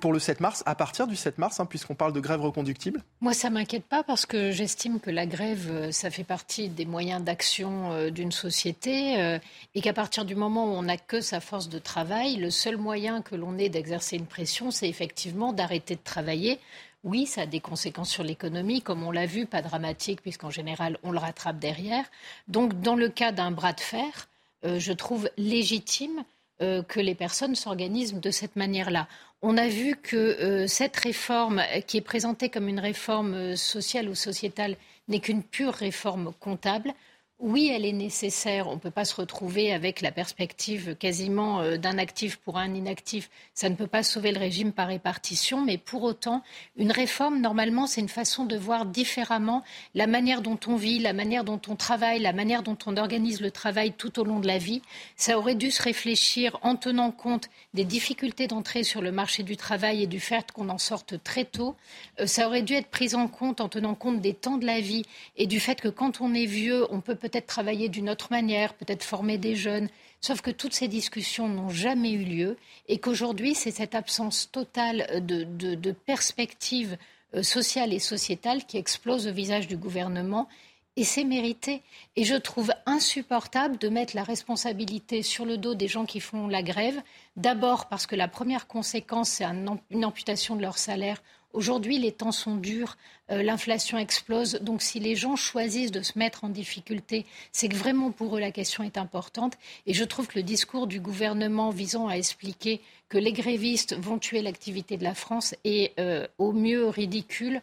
[0.00, 3.02] pour le 7 mars, à partir du 7 mars, hein, puisqu'on parle de grève reconductible?
[3.20, 6.68] Moi, ça ne m'inquiète pas parce que j'estime que la grève, euh, ça fait partie
[6.68, 9.40] des moyens d'action d'une société
[9.74, 12.76] et qu'à partir du moment où on n'a que sa force de travail, le seul
[12.76, 16.60] moyen que l'on ait d'exercer une pression, c'est effectivement d'arrêter de travailler
[17.02, 20.98] oui, ça a des conséquences sur l'économie, comme on l'a vu, pas dramatique, puisqu'en général,
[21.02, 22.04] on le rattrape derrière.
[22.48, 24.28] Donc, dans le cas d'un bras de fer,
[24.64, 26.24] euh, je trouve légitime
[26.60, 29.08] euh, que les personnes s'organisent de cette manière-là.
[29.40, 34.14] On a vu que euh, cette réforme, qui est présentée comme une réforme sociale ou
[34.14, 34.76] sociétale,
[35.08, 36.92] n'est qu'une pure réforme comptable
[37.40, 38.68] oui, elle est nécessaire.
[38.68, 42.74] On ne peut pas se retrouver avec la perspective quasiment euh, d'un actif pour un
[42.74, 43.30] inactif.
[43.54, 46.42] Ça ne peut pas sauver le régime par répartition, mais pour autant,
[46.76, 49.64] une réforme, normalement, c'est une façon de voir différemment
[49.94, 53.40] la manière dont on vit, la manière dont on travaille, la manière dont on organise
[53.40, 54.82] le travail tout au long de la vie.
[55.16, 59.56] Ça aurait dû se réfléchir en tenant compte des difficultés d'entrée sur le marché du
[59.56, 61.74] travail et du fait qu'on en sorte très tôt.
[62.20, 64.80] Euh, ça aurait dû être pris en compte en tenant compte des temps de la
[64.80, 65.04] vie
[65.36, 68.74] et du fait que quand on est vieux, on peut peut-être travailler d'une autre manière,
[68.74, 69.88] peut-être former des jeunes.
[70.20, 72.56] Sauf que toutes ces discussions n'ont jamais eu lieu
[72.88, 76.98] et qu'aujourd'hui, c'est cette absence totale de, de, perspective
[77.34, 80.48] euh, sociale et sociétale qui explose au visage du gouvernement
[80.96, 81.82] et c'est mérité.
[82.16, 86.48] Et je trouve insupportable de mettre la responsabilité sur le dos des gens qui font
[86.48, 87.00] la grève.
[87.36, 91.22] D'abord parce que la première conséquence, c'est une amputation de leur salaire
[91.52, 92.96] Aujourd'hui, les temps sont durs,
[93.30, 94.60] euh, l'inflation explose.
[94.62, 98.40] Donc, si les gens choisissent de se mettre en difficulté, c'est que vraiment pour eux
[98.40, 99.54] la question est importante.
[99.86, 104.18] Et je trouve que le discours du gouvernement visant à expliquer que les grévistes vont
[104.18, 107.60] tuer l'activité de la France est euh, au mieux ridicule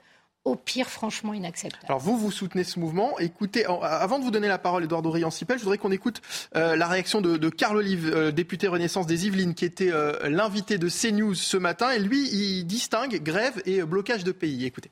[0.47, 1.85] au pire, franchement inacceptable.
[1.87, 3.17] Alors vous, vous soutenez ce mouvement.
[3.19, 6.21] Écoutez, avant de vous donner la parole, Edouard Dorian-Sipel, je voudrais qu'on écoute
[6.55, 10.29] euh, la réaction de, de Carl Olive, euh, député Renaissance des Yvelines, qui était euh,
[10.29, 11.91] l'invité de CNews ce matin.
[11.91, 14.65] Et lui, il distingue grève et blocage de pays.
[14.65, 14.91] Écoutez.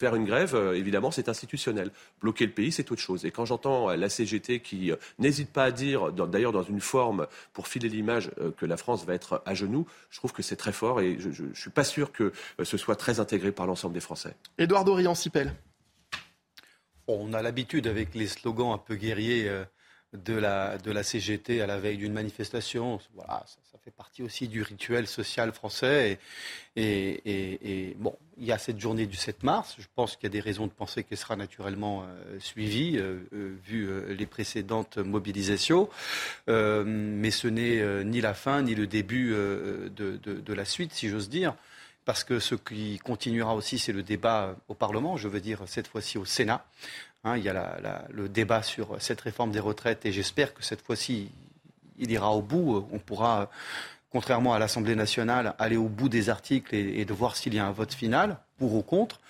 [0.00, 1.90] Faire une grève, euh, évidemment, c'est institutionnel.
[2.22, 3.26] Bloquer le pays, c'est autre chose.
[3.26, 6.80] Et quand j'entends euh, la CGT qui euh, n'hésite pas à dire, d'ailleurs dans une
[6.80, 10.56] forme pour filer l'image que la France va être à genoux, je trouve que c'est
[10.56, 12.32] très fort et je ne suis pas sûr que
[12.62, 14.34] ce soit très intégré par l'ensemble des Français.
[14.56, 15.52] Édouard Dorian-Sipel.
[17.06, 19.50] On a l'habitude avec les slogans un peu guerriers
[20.12, 22.98] de la, de la CGT à la veille d'une manifestation.
[23.14, 26.18] Voilà, ça, fait partie aussi du rituel social français.
[26.76, 29.76] Et, et, bon, il y a cette journée du 7 mars.
[29.78, 33.20] Je pense qu'il y a des raisons de penser qu'elle sera naturellement euh, suivie, euh,
[33.32, 35.88] euh, vu les précédentes mobilisations.
[36.46, 41.28] mais ce n'est ni la fin, ni le début de, de la suite, si j'ose
[41.28, 41.54] dire
[42.04, 45.86] parce que ce qui continuera aussi, c'est le débat au Parlement, je veux dire cette
[45.86, 46.64] fois-ci au Sénat,
[47.22, 50.80] Hein, il y a le débat sur cette réforme des retraites et j'espère que cette
[50.80, 51.30] fois-ci,
[51.98, 52.86] il ira au bout.
[52.92, 53.50] On pourra,
[54.10, 57.66] contrairement à l'Assemblée nationale, aller au bout des articles et, de voir s'il y a
[57.66, 59.20] un vote final, pour ou contre.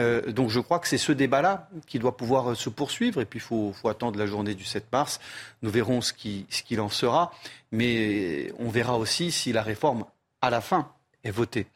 [0.00, 3.20] Euh, donc je crois que c'est ce débat-là qui doit pouvoir se poursuivre.
[3.20, 5.20] Et puis il faut, attendre la journée du 7 mars.
[5.62, 7.32] Nous verrons ce qu'il en sera.
[7.70, 10.04] Mais on verra aussi si la réforme,
[10.40, 10.90] à la fin,
[11.22, 11.66] est votée.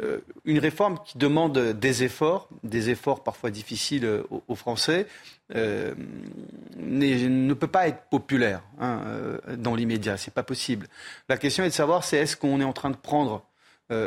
[0.00, 5.08] Euh, une réforme qui demande des efforts, des efforts parfois difficiles euh, aux, Français,
[5.56, 5.92] euh,
[6.76, 9.02] ne peut pas être populaire hein,
[9.56, 10.16] dans l'immédiat.
[10.16, 10.86] C'est pas possible.
[11.28, 13.44] La question est de savoir c'est est-ce qu'on est en train de prendre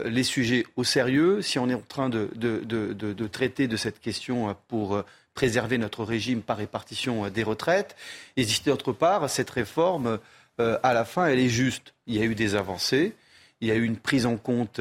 [0.06, 5.04] les sujets au sérieux, si on est en train de, traiter de cette question pour
[5.34, 7.96] préserver notre régime par répartition des retraites,
[8.38, 10.20] et d'autre part, cette réforme,
[10.60, 11.96] à la fin, elle est juste.
[12.06, 13.16] Il y a eu des avancées,
[13.60, 14.80] il y a eu une prise en compte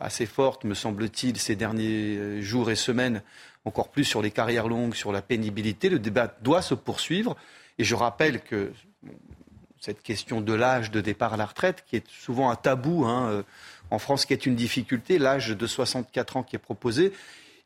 [0.00, 3.22] assez forte, me semble-t-il, ces derniers euh, jours et semaines,
[3.64, 5.88] encore plus sur les carrières longues, sur la pénibilité.
[5.88, 7.36] Le débat doit se poursuivre.
[7.78, 8.72] Et je rappelle que
[9.80, 13.28] cette question de l'âge de départ à la retraite, qui est souvent un tabou hein,
[13.30, 13.42] euh,
[13.90, 17.12] en France, qui est une difficulté, l'âge de 64 ans qui est proposé,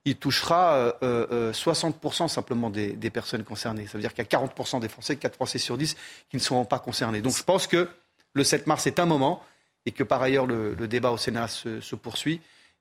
[0.05, 3.87] il touchera 60% simplement des, personnes concernées.
[3.87, 5.97] Ça veut dire qu'il y a 40% des Français, 4 Français sur 10
[6.31, 7.21] qui ne seront pas concernés.
[7.21, 7.91] Donc je pense que
[8.33, 9.43] le 7 mars est un moment
[9.89, 12.41] et que par ailleurs le, débat au Sénat se, poursuit.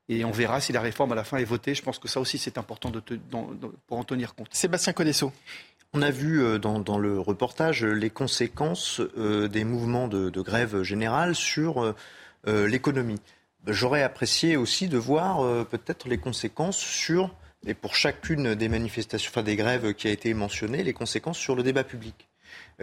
[0.09, 1.73] Et on verra si la réforme à la fin est votée.
[1.73, 3.01] Je pense que ça aussi c'est important de
[3.87, 4.49] pour en tenir compte.
[4.51, 5.31] Sébastien Codesso.
[5.93, 11.33] On a vu euh, dans, le reportage les conséquences euh, des mouvements de, grève générale
[11.33, 13.21] sur euh, l'économie.
[13.65, 17.33] J'aurais apprécié aussi de voir peut-être les conséquences sur,
[17.65, 21.53] et pour chacune des manifestations, enfin des grèves qui a été mentionnée, les conséquences sur
[21.53, 22.29] le débat public.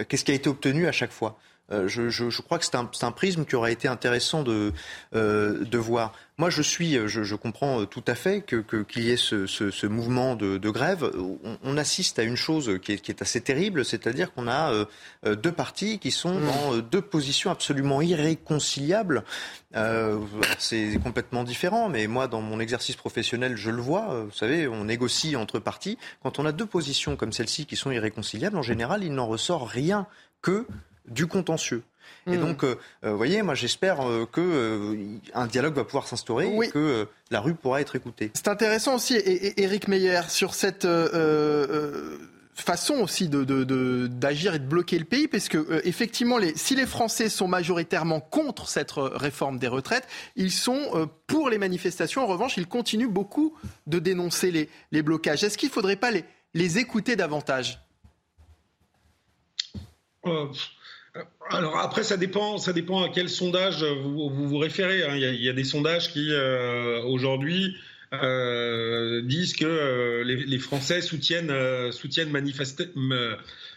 [0.07, 1.39] Qu'est-ce qui a été obtenu à chaque fois?
[1.39, 4.71] euh, je, je, je, crois que c'est un, un, prisme qui aurait été intéressant de,
[5.15, 6.13] euh, de voir.
[6.37, 9.71] Moi, je suis, je, je comprends tout à fait que qu'il y ait ce, ce,
[9.71, 11.09] ce mouvement de, de grève.
[11.17, 14.71] On, on, assiste à une chose qui est, qui est assez terrible, c'est-à-dire qu'on a
[14.73, 16.45] euh, deux partis qui sont mmh.
[16.45, 19.23] dans deux positions absolument irréconciliables.
[19.75, 20.19] Euh,
[20.59, 24.25] c'est complètement différent, mais moi, dans mon exercice professionnel, je le vois.
[24.25, 25.97] Vous savez, on négocie entre partis.
[26.21, 29.67] Quand on a deux positions comme celle-ci qui sont irréconciliables, en général, il n'en ressort
[29.67, 30.05] rien
[30.41, 30.67] que
[31.07, 31.83] du contentieux.
[32.27, 32.41] Et hmm.
[32.41, 37.07] donc, euh, euh, vous voyez, moi j'espère euh, qu'un dialogue va pouvoir s'instaurer et que
[37.31, 38.31] la rue pourra être écoutée.
[38.33, 40.87] C'est intéressant aussi, et, Éric Meyer, sur cette
[42.57, 46.85] façon aussi d'agir de, et de bloquer le pays, parce que effectivement, les, si les
[46.85, 52.23] Français sont majoritairement contre cette réforme des retraites, ils sont pour les manifestations.
[52.23, 53.55] En revanche, ils continuent beaucoup
[53.87, 55.43] de dénoncer les, les blocages.
[55.43, 57.81] Est-ce qu'il ne faudrait pas les, les écouter davantage?
[61.49, 65.03] Alors après, ça dépend, ça dépend à quel sondage vous vous, référez.
[65.03, 65.15] Hein.
[65.15, 67.77] Il, y a, des sondages qui euh, aujourd'hui
[68.13, 71.53] euh, disent que euh, les, Français soutiennent,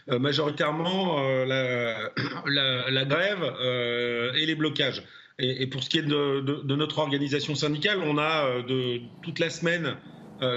[0.07, 3.53] majoritairement la, grève
[4.35, 5.03] et les blocages.
[5.37, 9.95] Et, pour ce qui est de, notre organisation syndicale, on a de toute la semaine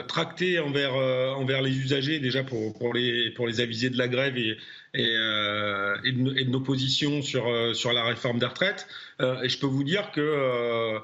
[0.08, 4.56] tracté envers, les usagers déjà pour, pour, les, pour les aviser de la grève et,
[4.94, 8.86] euh, et, de, nos positions sur, euh, sur la réforme des retraites.
[9.20, 10.98] Euh, et je peux vous dire que,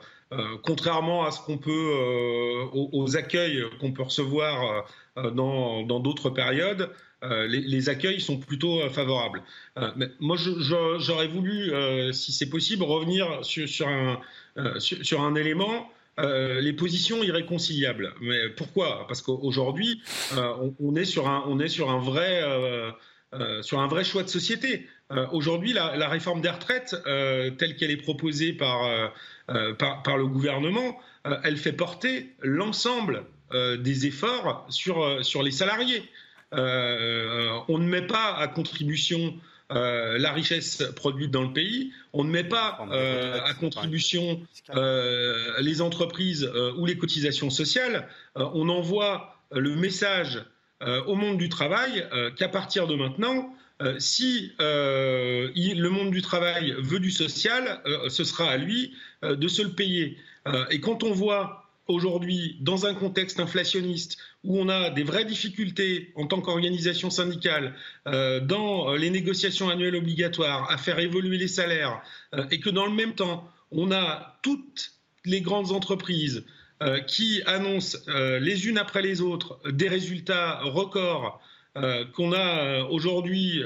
[0.62, 1.90] contrairement à ce qu'on peut,
[2.72, 4.84] aux, accueils qu'on peut recevoir
[5.16, 6.90] dans d'autres périodes,
[7.22, 9.42] les, accueils sont plutôt favorables.
[10.20, 11.72] moi, j'aurais voulu,
[12.12, 14.20] si c'est possible, revenir sur, sur, un,
[14.80, 15.90] sur, un élément.
[16.18, 18.12] les positions irréconciliables.
[18.20, 19.06] Mais pourquoi?
[19.08, 20.02] Parce qu'aujourd'hui,
[20.36, 22.42] on, on est sur un vrai,
[23.34, 24.88] euh, sur un vrai choix de société.
[25.12, 29.12] Euh, aujourd'hui, la, réforme des retraites, euh, telle qu'elle est proposée par,
[29.76, 30.98] par, le gouvernement,
[31.44, 36.02] elle fait porter l'ensemble des efforts sur, sur les salariés.
[36.52, 39.34] on ne met pas à contribution
[39.70, 42.78] la richesse produite dans le pays, on ne met pas
[43.44, 44.40] à contribution
[44.74, 50.42] les entreprises ou les cotisations sociales, on envoie le message
[50.80, 56.74] au monde du travail euh, qu'à partir de maintenant, euh, si le monde du travail
[56.78, 60.16] veut du social, ce sera à lui de se le payer.
[60.70, 66.12] et quand on voit aujourd'hui, dans un contexte inflationniste où on a des vraies difficultés
[66.16, 67.74] en tant qu'organisation syndicale
[68.04, 72.02] dans les négociations annuelles obligatoires à faire évoluer les salaires,
[72.50, 74.92] et que dans le même temps, on a toutes
[75.24, 76.44] les grandes entreprises
[76.80, 81.40] euh, qui annoncent euh, les unes après les autres des résultats records
[81.76, 83.60] euh, qu'on a aujourd'hui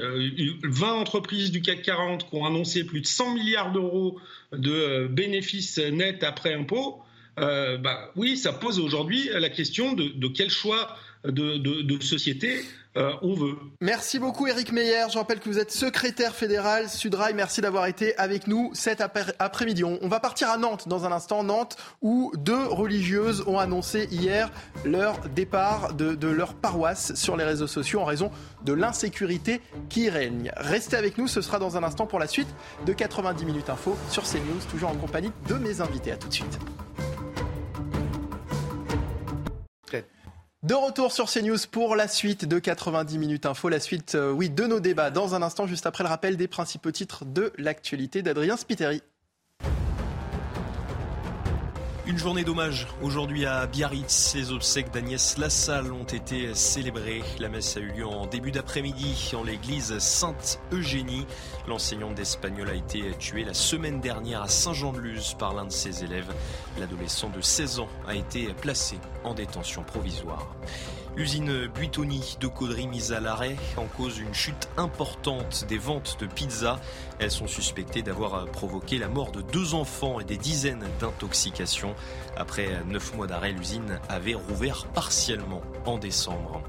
[0.63, 4.19] 20 entreprises du CAC 40 qui ont annoncé plus de 100 milliards d'euros
[4.51, 7.03] de bénéfices nets après impôts,
[7.37, 12.61] bah, oui, ça pose aujourd'hui la question de, de quel choix de, société
[12.95, 13.55] euh, on veut.
[13.81, 15.05] Merci beaucoup Eric Meyer.
[15.11, 17.33] Je rappelle que vous êtes secrétaire fédéral Sudrail.
[17.33, 19.83] Merci d'avoir été avec nous cet après-midi.
[19.83, 21.43] On, va partir à Nantes dans un instant.
[21.43, 24.51] Nantes où deux religieuses ont annoncé hier
[24.85, 28.29] leur départ de, de leur paroisse sur les réseaux sociaux en raison
[28.63, 29.59] de l'insécurité
[29.89, 30.51] qui règne.
[30.55, 32.49] Restez avec nous, ce sera dans un instant pour la suite
[32.85, 36.11] de 90 minutes info sur CNews, toujours en compagnie de mes invités.
[36.11, 36.59] À tout de suite.
[40.63, 44.49] De retour sur CNews pour la suite de 90 minutes info, la suite euh, oui
[44.49, 48.21] de nos débats dans un instant juste après le rappel des principaux titres de l'actualité
[48.21, 49.03] d'Adrien Spiteri.
[52.13, 54.35] Une journée d'hommage aujourd'hui à Biarritz.
[54.35, 57.23] Les obsèques d'Agnès Lassalle ont été célébrées.
[57.39, 61.25] La messe a eu lieu en début d'après-midi en l'église Sainte-Eugénie.
[61.67, 66.31] L'enseignante d'espagnol a été tuée la semaine dernière à Saint-Jean-de-Luz par l'un de ses élèves.
[66.79, 70.55] L'adolescent de 16 ans a été placé en détention provisoire.
[71.15, 76.25] L'usine Buitoni de Caudry mise à l'arrêt en cause une chute importante des ventes de
[76.25, 76.79] pizzas.
[77.19, 81.93] Elles sont suspectées d'avoir provoqué la mort de deux enfants et des dizaines d'intoxications.
[82.35, 86.63] Après neuf mois d'arrêt, l'usine avait rouvert partiellement en décembre.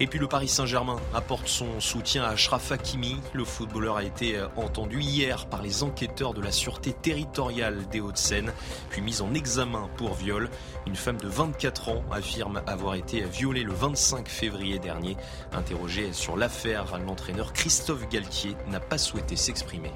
[0.00, 3.16] Et puis le Paris Saint-Germain apporte son soutien à Ashraf Hakimi.
[3.32, 8.52] Le footballeur a été entendu hier par les enquêteurs de la sûreté territoriale des Hauts-de-Seine,
[8.90, 10.50] puis mis en examen pour viol.
[10.86, 15.16] Une femme de 24 ans affirme avoir été violée le 25 février dernier.
[15.52, 19.92] Interrogé sur l'affaire, l'entraîneur Christophe Galtier n'a pas souhaité s'exprimer.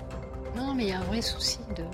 [0.56, 1.84] Non, mais il y a un vrai souci de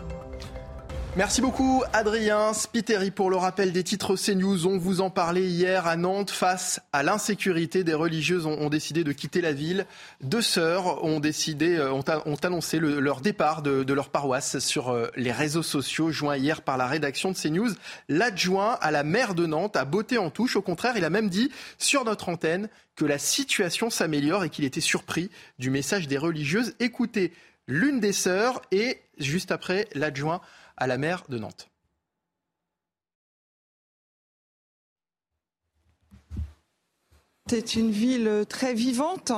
[1.16, 4.66] Merci beaucoup Adrien Spiteri pour le rappel des titres CNews.
[4.66, 7.82] On vous en parlait hier à Nantes face à l'insécurité.
[7.82, 9.86] Des religieuses ont, décidé de quitter la ville.
[10.20, 14.58] Deux sœurs ont décidé, euh, ont, ont annoncé le, leur départ de, de, leur paroisse
[14.60, 17.70] sur euh, les réseaux sociaux, joint hier par la rédaction de CNews.
[18.08, 20.54] L'adjoint à la maire de Nantes a botté en touche.
[20.54, 24.64] Au contraire, il a même dit sur notre antenne que la situation s'améliore et qu'il
[24.64, 26.74] était surpris du message des religieuses.
[26.78, 27.32] Écoutez
[27.66, 30.40] l'une des sœurs et juste après l'adjoint
[30.78, 31.68] à la mer de Nantes.
[37.48, 39.32] C'est une ville très vivante,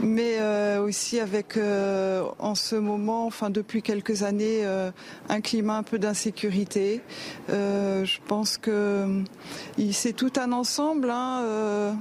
[0.00, 4.90] mais euh, aussi avec euh, en ce moment, enfin depuis quelques années, euh,
[5.28, 7.00] un climat un peu d'insécurité.
[7.48, 9.22] je pense que
[9.92, 11.10] c'est tout un ensemble.
[11.10, 11.96] Hein,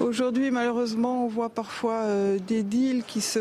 [0.00, 2.04] Aujourd'hui, malheureusement, on voit parfois
[2.46, 3.38] des deals qui se,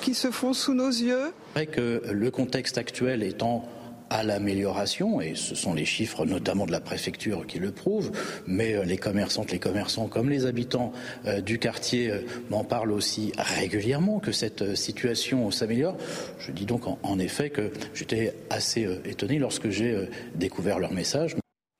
[0.00, 1.32] qui se font sous nos yeux.
[1.54, 3.68] C'est vrai que le contexte actuel étant
[4.12, 8.12] à l'amélioration, et ce sont les chiffres notamment de la préfecture qui le prouvent,
[8.46, 10.92] mais euh, les commerçantes, les commerçants comme les habitants
[11.24, 12.18] euh, du quartier euh,
[12.50, 15.96] m'en parlent aussi régulièrement que cette situation s'améliore.
[16.38, 21.36] Je dis donc en, effet que j'étais assez étonné lorsque j'ai découvert leur message.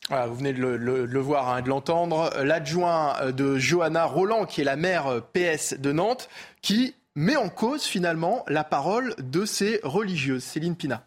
[0.09, 2.33] vous venez de le, voir et hein, de l'entendre.
[2.43, 6.29] L'adjoint de Johanna Roland, qui est la maire PS de Nantes,
[6.63, 10.45] qui met en cause finalement la parole de ces religieuses.
[10.45, 11.05] Céline Pina.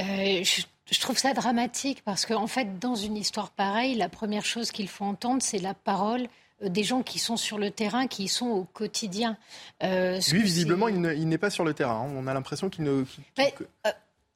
[0.00, 4.44] Euh, je, trouve ça dramatique parce qu'en en fait, dans une histoire pareille, la première
[4.44, 6.26] chose qu'il faut entendre, c'est la parole
[6.62, 9.36] euh, des gens qui sont sur le terrain, qui y sont au quotidien.
[9.82, 12.06] Euh, Lui, visiblement, il n'est pas sur le terrain.
[12.06, 12.12] Hein.
[12.16, 13.04] On a l'impression qu'il ne.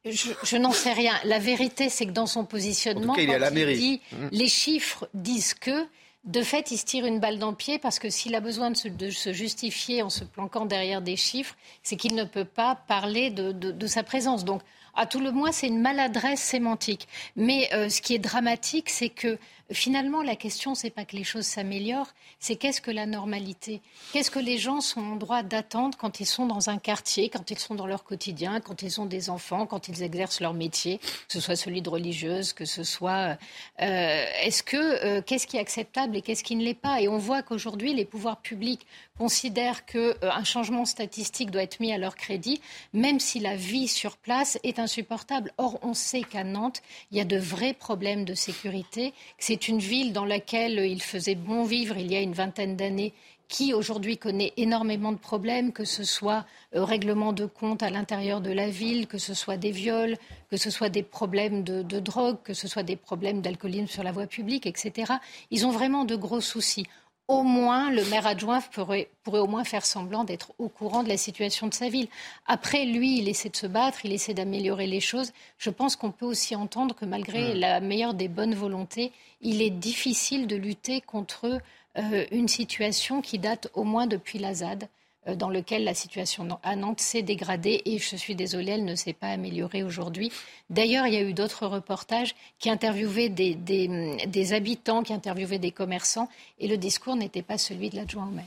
[0.04, 1.14] je, n'en sais rien.
[1.24, 4.16] La vérité, c'est que dans son positionnement, il, quand il dit mmh.
[4.32, 5.86] les chiffres disent que.
[6.24, 8.70] De fait, il se tire une balle dans le pied parce que s'il a besoin
[8.70, 8.76] de
[9.11, 13.52] se, justifier en se planquant derrière des chiffres, c'est qu'il ne peut pas parler de,
[13.52, 14.44] de sa présence.
[14.44, 14.61] Donc,
[14.99, 17.07] à tout le moins, c'est une maladresse sémantique.
[17.36, 19.38] Mais euh, ce qui est dramatique, c'est que
[19.71, 23.81] finalement, la question, c'est pas que les choses s'améliorent, c'est qu'est-ce que la normalité?
[24.12, 27.51] Qu'est-ce que les gens sont en droit d'attendre quand ils sont dans un quartier, quand
[27.51, 30.99] ils sont dans leur quotidien, quand ils ont des enfants, quand ils exercent leur métier,
[30.99, 33.37] que ce soit celui de religieuse, que ce soit.
[33.83, 37.01] Euh, est-ce que euh, qu'est-ce qui est acceptable et qu'est-ce qui ne l'est pas?
[37.01, 38.87] Et on voit qu'aujourd'hui, les pouvoirs publics
[39.19, 42.61] considèrent qu'un changement statistique doit être mis à leur crédit,
[42.93, 45.53] même si la vie sur place est insupportable.
[45.59, 49.57] Or, on sait qu'à Nantes, il y a de vrais problèmes de sécurité, que c'est
[49.66, 53.12] une ville dans laquelle il faisait bon vivre il y a une vingtaine d'années
[53.48, 56.44] qui aujourd'hui connaît énormément de problèmes, que ce soit
[56.76, 60.16] euh, règlement de compte à l'intérieur de la ville, que ce soit des viols,
[60.50, 64.02] que ce soit des problèmes de, de drogue, que ce soit des problèmes d'alcoolisme sur
[64.02, 65.14] la voie publique, etc.
[65.50, 66.86] Ils ont vraiment de gros soucis
[67.29, 71.09] au moins, le maire adjoint pourrait, pourrait, au moins faire semblant d'être au courant de
[71.09, 72.09] la situation de sa ville.
[72.47, 75.33] Après, lui, il essaie de se battre, il essaie d'améliorer les choses.
[75.59, 77.59] Je pense qu'on peut aussi entendre que malgré hmm.
[77.59, 79.12] la meilleure des bonnes volontés,
[79.43, 81.61] il est difficile de lutter contre
[81.99, 84.89] euh, une situation qui date au moins depuis la ZAD.
[85.29, 88.95] Euh, dans lequel la situation à Nantes s'est dégradée et je suis désolée, elle ne
[88.95, 90.33] s'est pas améliorée aujourd'hui.
[90.70, 95.72] D'ailleurs, il y a eu d'autres reportages qui interviewaient des, des, habitants, qui interviewaient des
[95.72, 98.45] commerçants et le discours n'était pas celui de l'adjoint au maire.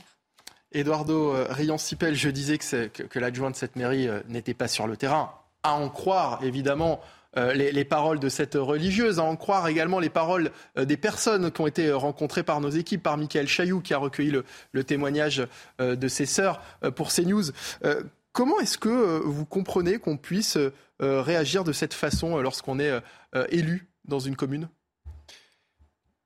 [0.72, 4.96] Eduardo euh, Rion-Sipel, je disais que l'adjoint de cette mairie euh, n'était pas sur le
[4.96, 5.32] terrain.
[5.62, 7.00] À en croire, évidemment,
[7.38, 11.50] euh, les, paroles de cette religieuse, à en croire également les paroles euh, des personnes
[11.50, 14.32] qui ont été rencontrées par nos équipes, par Michael Chailloux qui a recueilli
[14.72, 15.46] le, témoignage
[15.80, 16.60] euh, de ses sœurs
[16.94, 17.44] pour CNews.
[18.32, 20.58] Comment est-ce que vous comprenez qu'on puisse
[21.00, 22.92] réagir de cette façon lorsqu'on est
[23.50, 24.68] élu dans une commune?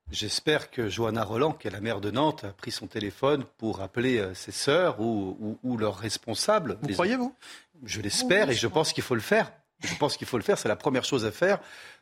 [0.09, 3.81] J'espère que Johanna Roland, qui est la maire de Nantes, a pris son téléphone pour
[3.81, 6.77] appeler ses sœurs ou, leurs responsables.
[6.81, 7.35] Vous croyez, vous?
[7.83, 9.51] Je l'espère et je pense qu'il faut le faire.
[9.81, 11.59] Je pense qu'il faut le faire, c'est la première chose à faire.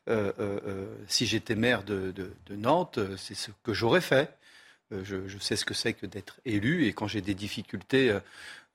[0.08, 2.14] Euh, euh, euh, si j'étais maire de,
[2.50, 4.36] Nantes, c'est ce que j'aurais fait.
[4.92, 8.18] Je, sais ce que c'est que d'être élu et quand j'ai des difficultés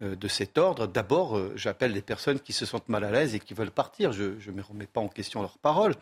[0.01, 3.55] de cet ordre, d'abord, j'appelle les personnes qui se sentent mal à l'aise et qui
[3.55, 4.13] veulent partir.
[4.13, 5.95] Je ne me remets pas en question leurs paroles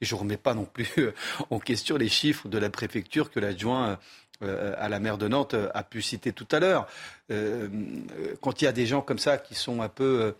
[0.00, 1.12] et je ne remets pas non plus
[1.50, 3.98] en question les chiffres de la préfecture que l'adjoint
[4.40, 6.88] à la maire de Nantes a pu citer tout à l'heure.
[8.40, 10.34] quand il y a des gens comme ça qui sont un peu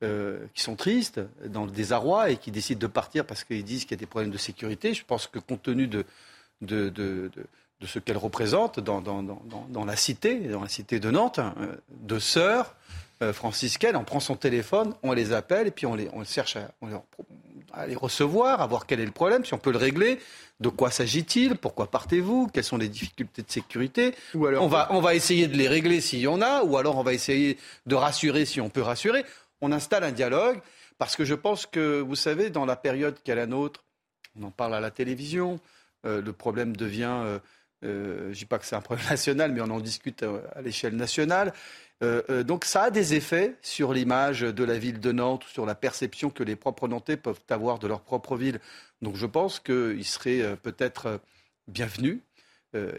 [0.00, 3.92] qui sont tristes, dans le désarroi et qui décident de partir parce qu'ils disent qu'il
[3.92, 6.04] y a des problèmes de sécurité, je pense que compte tenu de,
[6.60, 7.30] de, de,
[7.80, 11.38] de ce qu'elle représente dans, dans, dans, dans, la cité, dans la cité de Nantes,
[11.38, 11.54] hein,
[11.90, 12.74] de sœurs
[13.22, 13.96] euh, franciscaines.
[13.96, 16.70] On prend son téléphone, on les appelle et puis on, les, on cherche à,
[17.72, 20.18] à, les recevoir, à voir quel est le problème, si on peut le régler.
[20.58, 24.64] De quoi s'agit-il Pourquoi partez-vous Quelles sont les difficultés de sécurité ou alors...
[24.64, 27.02] on, va, on va essayer de les régler s'il y en a, ou alors on
[27.02, 29.26] va essayer de rassurer si on peut rassurer.
[29.60, 30.60] On installe un dialogue
[30.98, 33.84] parce que je pense que, vous savez, dans la période qui est la nôtre,
[34.38, 35.60] on en parle à la télévision,
[36.04, 37.38] euh, le problème devient euh,
[37.84, 40.62] euh, je ne dis pas que c'est un problème national, mais on en discute à,
[40.62, 41.52] l'échelle nationale.
[42.44, 46.28] Donc ça a des effets sur l'image de la ville de Nantes, sur la perception
[46.28, 48.60] que les propres Nantais peuvent avoir de leur propre ville.
[49.00, 51.20] Donc je pense qu'il serait peut-être
[51.68, 52.20] bienvenu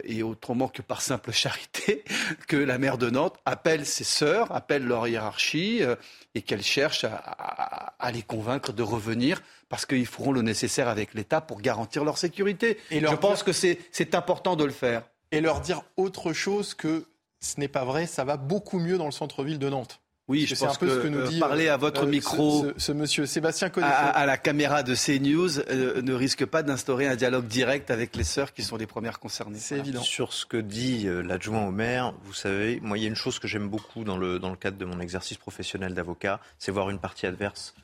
[0.04, 2.04] et autrement que par simple charité,
[2.48, 5.96] que la maire de Nantes appelle ses sœurs, appelle leur hiérarchie euh,
[6.34, 11.40] et qu'elle cherche à, les convaincre de revenir parce qu'ils feront le nécessaire avec l'État
[11.40, 12.78] pour garantir leur sécurité.
[12.90, 15.02] Et Je pense que c'est important de le faire.
[15.30, 17.06] Et leur dire autre chose que
[17.40, 20.00] ce n'est pas vrai, ça va beaucoup mieux dans le centre-ville de Nantes.
[20.28, 22.06] Oui, je pense un peu que, ce que nous euh, dit parler à votre euh,
[22.06, 27.16] micro, ce, monsieur Sébastien à, la caméra de CNews euh, ne risque pas d'instaurer un
[27.16, 29.58] dialogue direct avec les sœurs qui sont les premières concernées.
[29.58, 30.02] C'est évident.
[30.02, 33.38] Sur ce que dit l'adjoint au maire, vous savez, moi il y a une chose
[33.38, 36.90] que j'aime beaucoup dans le, dans le cadre de mon exercice professionnel d'avocat, c'est voir
[36.90, 37.74] une partie adverse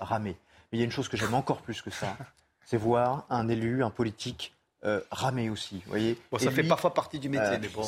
[0.00, 0.36] ramer.
[0.72, 2.16] Mais il y a une chose que j'aime encore plus que ça,
[2.64, 4.52] c'est voir un élu, un politique
[4.84, 5.82] euh, ramer aussi.
[5.86, 7.84] Voyez ça fait parfois partie du métier, euh, mais bon.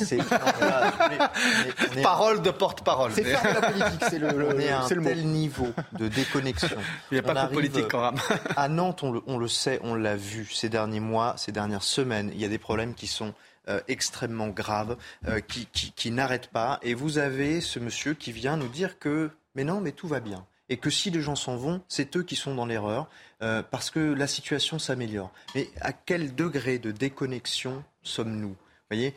[2.01, 3.11] Parole de porte-parole.
[3.13, 6.77] C'est faire la politique, c'est le, on est à un tel niveau de déconnexion.
[7.11, 8.21] Il n'y a pas de politique quand même.
[8.55, 11.83] à Nantes, on le, on le sait, on l'a vu ces derniers mois, ces dernières
[11.83, 12.31] semaines.
[12.33, 13.33] Il y a des problèmes qui sont
[13.69, 14.95] euh, extrêmement graves,
[15.27, 16.79] euh, qui, qui, qui n'arrêtent pas.
[16.83, 20.21] Et vous avez ce monsieur qui vient nous dire que, mais non, mais tout va
[20.21, 23.07] bien et que si les gens s'en vont, c'est eux qui sont dans l'erreur,
[23.43, 25.31] euh, parce que la situation s'améliore.
[25.53, 28.55] Mais à quel degré de déconnexion sommes-nous?
[28.89, 29.13] Voyez,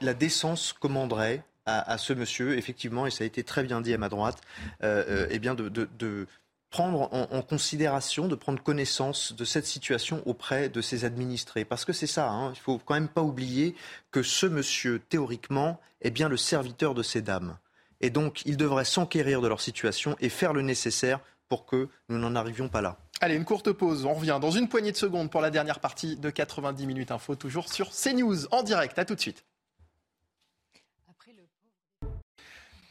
[0.00, 3.98] la, décence commanderait à, ce monsieur, effectivement, et ça a été très bien dit à
[3.98, 4.40] ma droite,
[4.82, 6.26] euh, euh, eh bien de,
[6.70, 11.64] prendre en, considération, de prendre connaissance de cette situation auprès de ses administrés.
[11.64, 13.76] Parce que c'est ça, hein, il ne faut quand même pas oublier
[14.10, 17.56] que ce monsieur, théoriquement, est bien le serviteur de ces dames.
[18.00, 21.20] Et donc, ils devraient s'enquérir de leur situation et faire le nécessaire
[21.54, 22.98] pour que nous n'en arrivions pas là.
[23.20, 24.06] Allez, une courte pause.
[24.06, 27.36] On revient dans une poignée de secondes pour la dernière partie de 90 minutes info,
[27.36, 28.98] toujours sur CNews en direct.
[28.98, 29.44] À tout de suite.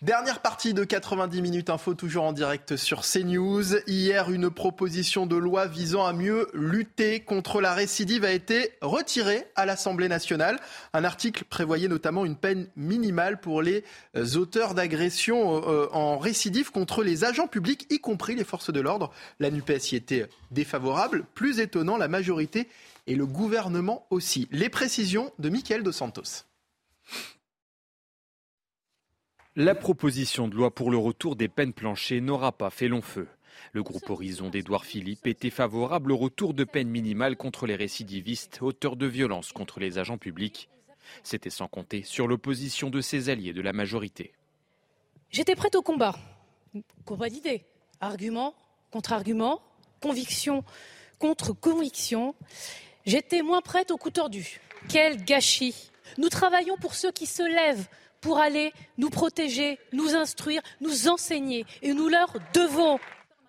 [0.04, 3.78] Dernière partie de 90 minutes info, toujours en direct sur CNews.
[3.88, 9.48] Hier, une proposition de loi visant à mieux lutter contre la récidive a été retirée
[9.56, 10.60] à l'Assemblée nationale.
[10.92, 13.86] Un article prévoyait notamment une peine minimale pour les
[14.18, 18.82] euh, auteurs d'agressions euh, en récidive contre les agents publics, y compris les forces de
[18.82, 19.10] l'ordre.
[19.40, 21.24] La NUPES y était défavorable.
[21.34, 22.68] Plus étonnant, la majorité
[23.08, 24.50] et le gouvernement aussi.
[24.52, 26.44] Les précisions de Mickaël Dos Santos.
[29.56, 33.28] La proposition de loi pour le retour des peines planchées n'aura pas fait long feu.
[33.72, 38.64] Le groupe Horizon d'Édouard Philippe était favorable au retour de peine minimale contre les récidivistes
[38.64, 40.70] auteurs de violences contre les agents publics.
[41.22, 44.34] C'était sans compter sur l'opposition de ses alliés de la majorité.
[45.30, 46.16] J'étais prête au combat.
[47.06, 47.64] Combat d'idées.
[48.02, 48.56] Argument
[48.90, 49.62] contre argument,
[50.02, 50.64] conviction
[51.20, 52.34] contre conviction.
[53.06, 54.60] J'étais moins prête au coup tordu.
[54.90, 55.92] Quel gâchis.
[56.18, 57.88] Nous travaillons pour ceux qui se lèvent,
[58.24, 61.66] pour aller nous protéger, nous instruire, nous enseigner.
[61.84, 62.98] Et nous leur devons.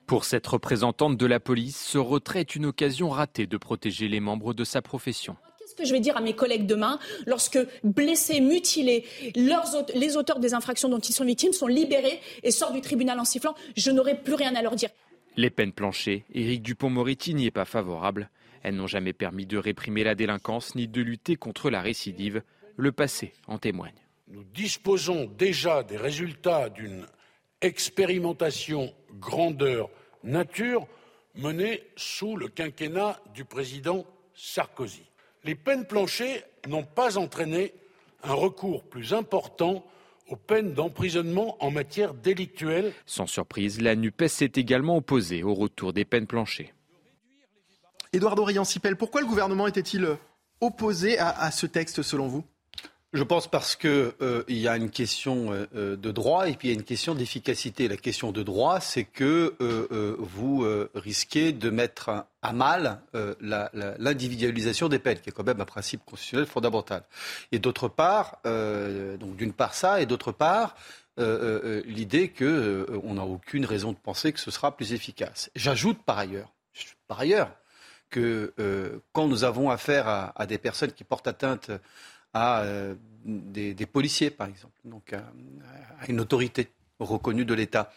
[0.07, 4.21] Pour cette représentante de la police, ce retrait est une occasion ratée de protéger les
[4.21, 5.37] membres de sa profession.
[5.59, 10.53] Qu'est-ce que je vais dire à mes collègues demain lorsque blessés, mutilés, les auteurs des
[10.53, 14.21] infractions dont ils sont victimes sont libérés et sortent du tribunal en sifflant Je n'aurai
[14.21, 14.91] plus rien à leur dire.
[15.37, 18.29] Les peines planchées, Éric Dupont-Moretti n'y est pas favorable.
[18.63, 22.43] Elles n'ont jamais permis de réprimer la délinquance ni de lutter contre la récidive.
[22.77, 27.07] Le passé en témoigne nous disposons déjà des résultats d'une
[27.61, 29.91] expérimentation grandeur
[30.23, 30.87] nature
[31.35, 34.05] menée sous le quinquennat du président
[34.35, 35.03] Sarkozy.
[35.45, 37.75] Les peines planchées n'ont pas entraîné
[38.23, 39.85] un recours plus important
[40.29, 42.93] aux peines d'emprisonnement en matière délictuelle.
[43.05, 46.73] Sans surprise, la NUPES s'est également opposée au retour des peines planchées.
[48.13, 50.17] Édouard Dorian-Sipel, pourquoi le gouvernement était-il
[50.61, 52.45] opposé à ce texte selon vous?
[53.15, 56.73] Je pense parce qu'il euh, y a une question euh, de droit et puis il
[56.73, 57.87] y a une question d'efficacité.
[57.87, 59.55] La question de droit, c'est que
[60.19, 63.01] vous risquez de mettre à mal
[63.41, 67.05] l'individualisation des peines, qui est quand même un principe constitutionnel fondamental.
[67.53, 70.75] Et d'autre part, donc d'une part ça, et d'autre part,
[71.17, 75.51] l'idée qu'on n'a aucune raison de penser que ce sera plus efficace.
[75.55, 76.51] J'ajoute par ailleurs,
[78.15, 81.73] que euh, quand nous avons affaire à, des personnes qui portent atteinte
[82.35, 85.23] à euh, des, policiers, par exemple, donc à,
[86.09, 86.69] une autorité
[86.99, 87.93] reconnue de l'État,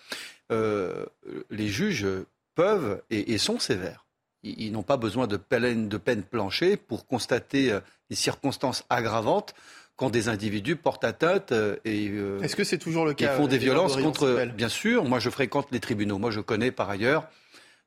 [0.51, 1.05] euh,
[1.49, 2.07] les juges
[2.55, 4.05] peuvent et, sont sévères.
[4.43, 7.77] Ils, n'ont pas besoin de peine, de peine planchée pour constater
[8.09, 9.53] les circonstances aggravantes
[9.97, 12.05] quand des individus portent atteinte et,
[12.41, 14.45] Est-ce que c'est toujours le cas, font des violences contre.
[14.55, 16.17] Bien sûr, moi je fréquente les tribunaux.
[16.17, 17.27] Moi je connais par ailleurs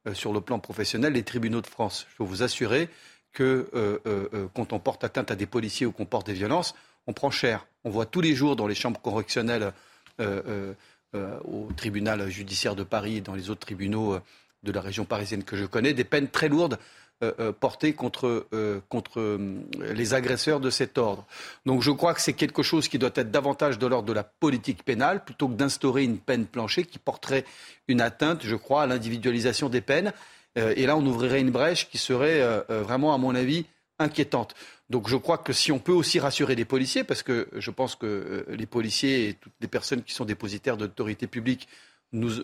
[0.07, 2.07] euh, sur le plan professionnel les tribunaux de France.
[2.11, 2.89] Je peux vous assurer
[3.33, 6.75] que euh, euh, quand on porte atteinte à des policiers ou qu'on porte des violences,
[7.07, 7.67] on prend cher.
[7.85, 9.73] On voit tous les jours dans les chambres correctionnelles
[10.19, 14.19] au tribunal judiciaire de Paris et dans les autres tribunaux
[14.63, 16.79] de la région parisienne que je connais des peines très lourdes
[17.23, 19.39] euh, euh, portée contre, euh, contre
[19.79, 21.27] les agresseurs de cet ordre.
[21.67, 24.25] Donc je crois que c'est quelque chose qui doit être davantage de l'ordre de la
[24.25, 27.45] politique pénale plutôt que d'instaurer une peine planchée qui porterait
[27.89, 30.15] une atteinte, je crois, à l'individualisation des peines.
[30.57, 33.67] Et là, on ouvrirait une brèche qui serait vraiment, à mon avis,
[33.99, 34.55] inquiétante.
[34.89, 37.95] Donc je crois que si on peut aussi rassurer les policiers, parce que je pense
[37.95, 41.69] que les policiers et toutes les personnes qui sont dépositaires d'autorité publique
[42.13, 42.43] nous,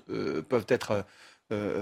[0.49, 1.05] peuvent être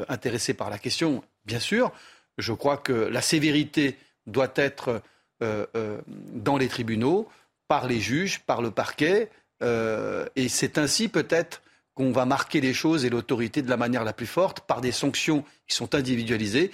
[0.09, 1.93] intéressés par la question, bien sûr,
[2.39, 3.97] je crois que la sévérité
[4.27, 5.03] doit être
[5.43, 7.29] euh, euh, dans les tribunaux,
[7.69, 9.31] par les juges, par le parquet,
[9.63, 11.63] euh, et c'est ainsi peut-être
[11.95, 14.93] qu'on va marquer les choses et l'autorité de la manière la plus forte par des
[14.93, 16.71] sanctions qui sont individualisées.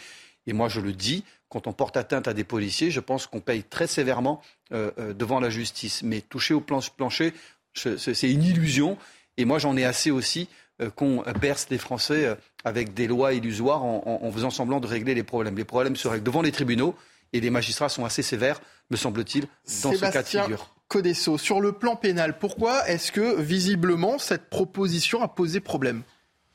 [0.46, 3.40] Et moi, je le dis, quand on porte atteinte à des policiers, je pense qu'on
[3.40, 4.40] paye très sévèrement
[4.70, 6.02] devant la justice.
[6.02, 7.34] Mais toucher au plancher,
[7.74, 8.96] c'est une illusion.
[9.36, 10.48] Et moi, j'en ai assez aussi
[10.80, 15.14] euh, qu'on berce les Français euh, avec des lois illusoires en, faisant semblant de régler
[15.14, 15.56] les problèmes.
[15.56, 16.94] Les problèmes se règlent devant les tribunaux
[17.32, 18.60] et les magistrats sont assez sévères,
[18.90, 19.46] me semble-t-il,
[19.82, 20.74] dans ce cas de figure.
[20.90, 26.02] Codesso, sur le plan pénal, pourquoi est-ce que visiblement cette proposition a posé problème?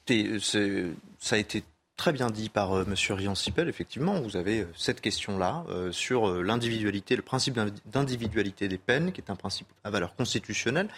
[0.08, 1.64] Ça a été
[1.98, 2.94] très bien dit par euh, M.
[2.94, 3.68] Rian-Sipel.
[3.68, 7.58] Effectivement, vous avez cette question-là sur l'individualité, le principe
[7.88, 10.90] d'individualité des peines, qui est un principe à valeur constitutionnelle,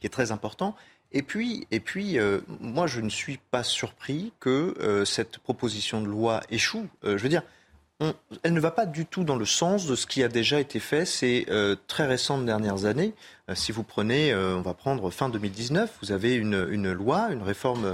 [0.00, 0.76] qui est très important.
[1.12, 6.00] Et puis, et puis euh, moi, je ne suis pas surpris que euh, cette proposition
[6.00, 6.86] de loi échoue.
[7.04, 7.42] Euh, je veux dire,
[8.42, 10.80] elle ne va pas du tout dans le sens de ce qui a déjà été
[10.80, 11.46] fait ces
[11.86, 13.14] très récentes dernières années.
[13.54, 17.86] si vous prenez, on va prendre fin 2019, vous avez une, loi, une réforme,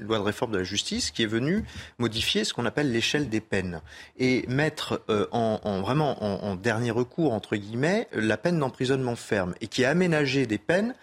[0.00, 1.64] loi de réforme de la justice qui est venue
[1.98, 3.80] modifier ce qu'on appelle l'échelle des peines
[4.18, 9.54] et mettre en, en, vraiment en, en, dernier recours entre guillemets la peine d'emprisonnement ferme
[9.60, 10.94] et qui a aménagé des peines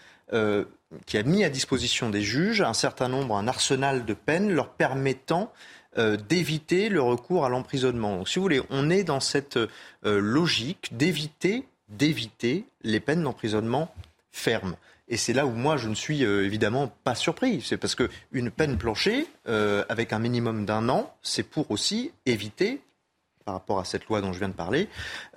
[1.05, 4.69] qui a mis à disposition des juges un certain nombre, un arsenal de peines leur
[4.69, 5.51] permettant
[5.97, 8.17] euh, d'éviter le recours à l'emprisonnement.
[8.17, 9.69] Donc, si vous voulez, on est dans cette euh,
[10.03, 13.93] logique d'éviter, d'éviter les peines d'emprisonnement
[14.31, 14.75] fermes.
[15.09, 17.61] Et c'est là où moi je ne suis euh, évidemment pas surpris.
[17.61, 19.27] C'est parce qu'une peine planchée
[19.89, 22.81] avec un minimum d'un an, c'est pour aussi éviter
[23.43, 24.87] par rapport à cette loi dont je viens de parler,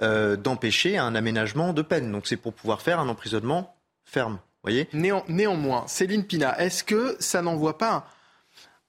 [0.01, 2.13] d'empêcher un aménagement de peine.
[2.13, 3.75] Donc c'est pour pouvoir faire un emprisonnement
[4.05, 4.39] ferme
[5.29, 8.07] néanmoins, Céline Pina, est-ce que ça n'envoie pas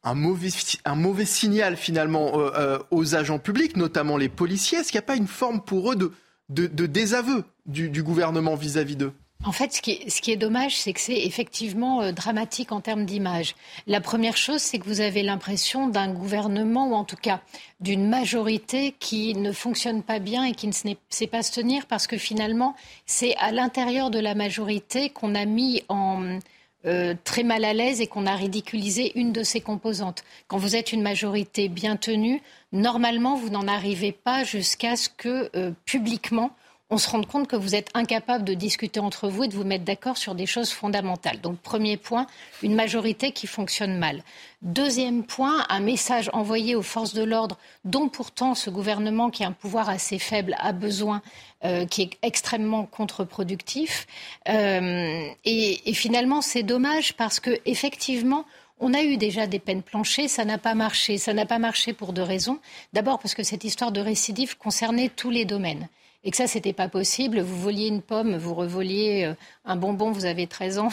[0.05, 0.49] un, mauvais,
[0.85, 5.05] un mauvais signal finalement euh, euh, aux agents publics, notamment les policiers Est-ce qu'il n'y
[5.05, 6.11] a pas une forme pour eux de,
[6.49, 9.13] de, désaveu du gouvernement vis-à-vis d'eux?
[9.43, 12.71] En fait, ce qui est, ce qui est dommage, c'est que c'est effectivement euh, dramatique
[12.71, 13.55] en termes d'image.
[13.85, 17.41] La première chose, c'est que vous avez l'impression d'un gouvernement, ou en tout cas
[17.79, 20.73] d'une majorité qui ne fonctionne pas bien et qui ne
[21.09, 22.75] sait pas se tenir, parce que finalement,
[23.05, 26.39] c'est à l'intérieur de la majorité qu'on a mis en,
[26.85, 30.23] euh, très mal à l'aise et qu'on a ridiculisé une de ses composantes.
[30.47, 35.49] Quand vous êtes une majorité bien tenue, normalement, vous n'en arrivez pas jusqu'à ce que
[35.55, 36.51] euh, publiquement
[36.91, 39.63] on se rend compte que vous êtes incapable de discuter entre vous et de vous
[39.63, 41.41] mettre d'accord sur des choses fondamentales.
[41.41, 42.27] Donc, premier point,
[42.61, 44.23] une majorité qui fonctionne mal.
[44.61, 49.47] Deuxième point, un message envoyé aux forces de l'ordre, dont pourtant ce gouvernement, qui a
[49.47, 51.23] un pouvoir assez faible, a besoin,
[51.63, 54.05] euh, qui est extrêmement contre-productif.
[54.47, 58.45] Euh, et, et, finalement, c'est dommage parce que effectivement,
[58.77, 61.17] On a eu déjà des peines planchées, ça n'a pas marché.
[61.17, 62.59] Ça n'a pas marché pour deux raisons.
[62.91, 65.87] D'abord parce que cette histoire de récidive concernait tous les domaines
[66.25, 67.39] et que ça, c'était pas possible.
[67.39, 70.89] Vous voliez une pomme, vous revoliez euh, un bonbon, vous avez 13 ans.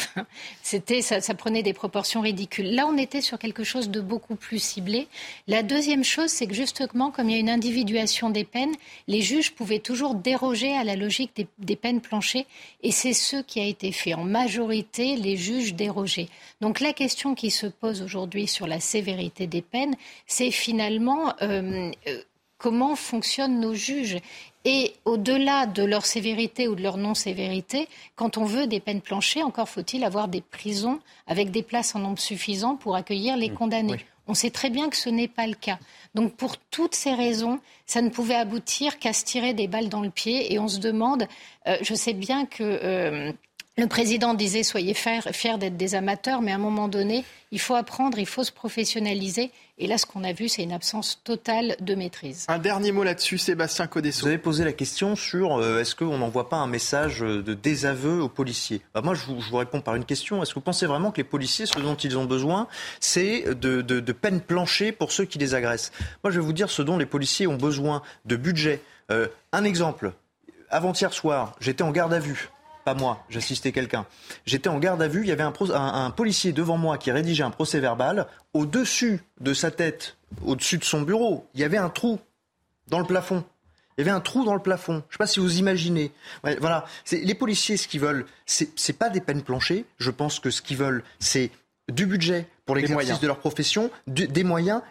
[0.63, 2.75] C'était, ça, prenait des proportions ridicules.
[2.75, 5.09] Là, on était sur quelque chose de beaucoup plus ciblé.
[5.49, 8.75] La deuxième chose, c'est que justement, comme il y a une individuation des peines,
[9.09, 12.47] les juges pouvaient toujours déroger à la logique des, des peines planchées,
[12.83, 14.13] et c'est ce qui a été fait.
[14.13, 16.29] En majorité, les juges dérogeaient.
[16.61, 19.95] Donc la question qui se pose aujourd'hui sur la sévérité des peines,
[20.27, 22.23] c'est finalement euh, euh
[22.63, 24.19] comment fonctionnent nos juges?
[24.65, 29.43] Et au-delà de leur sévérité ou de leur non-sévérité, quand on veut des peines planchées,
[29.43, 33.55] encore faut-il avoir des prisons avec des places en nombre suffisant pour accueillir les mmh.
[33.55, 34.05] condamnés.
[34.29, 35.79] On sait très bien que ce n'est pas le cas.
[36.15, 40.01] Donc pour toutes ces raisons, ça ne pouvait aboutir qu'à se tirer des balles dans
[40.01, 40.53] le pied.
[40.53, 41.27] Et on se demande,
[41.67, 43.33] euh, je sais bien que euh,
[43.79, 47.75] le président disait soyez fiers d'être des amateurs, mais à un moment donné, il faut
[47.75, 49.51] apprendre, il faut se professionnaliser.
[49.79, 52.45] Et là, ce qu'on a vu, c'est une absence totale de maîtrise.
[52.49, 54.23] Un dernier mot là-dessus, Sébastien Codesso.
[54.23, 58.21] Vous avez posé la question sur euh, est-ce qu'on n'envoie pas un message de désaveu
[58.21, 58.83] aux policiers?
[58.95, 60.43] Bah, Moi, je vous, réponds par une question.
[60.43, 62.69] Est-ce que vous pensez vraiment que les policiers, ce dont ils ont besoin,
[63.01, 65.93] c'est de, de, peine planchée pour ceux qui les agressent?
[66.23, 68.83] Moi, je vais vous dire ce dont les policiers ont besoin de budget.
[69.11, 70.13] Euh, un exemple.
[70.69, 72.51] Avant-hier soir, j'étais en garde à vue
[72.85, 74.07] pas moi, j'assistais quelqu'un.
[74.47, 77.51] J'étais en garde à vue, il y avait un, policier devant moi qui rédigeait un
[77.51, 78.27] procès verbal.
[78.55, 82.19] Au-dessus de sa tête, au-dessus de son bureau, il y avait un trou
[82.89, 83.45] dans le plafond.
[83.97, 84.95] Il y avait un trou dans le plafond.
[84.95, 86.13] Je ne sais pas si vous imaginez.
[86.61, 86.87] voilà.
[87.11, 89.85] Les policiers, ce qu'ils veulent, ce n'est pas des peines planchées.
[89.99, 91.51] Je pense que ce qu'ils veulent, c'est
[91.91, 94.83] du budget pour l'exercice de leur profession, des moyens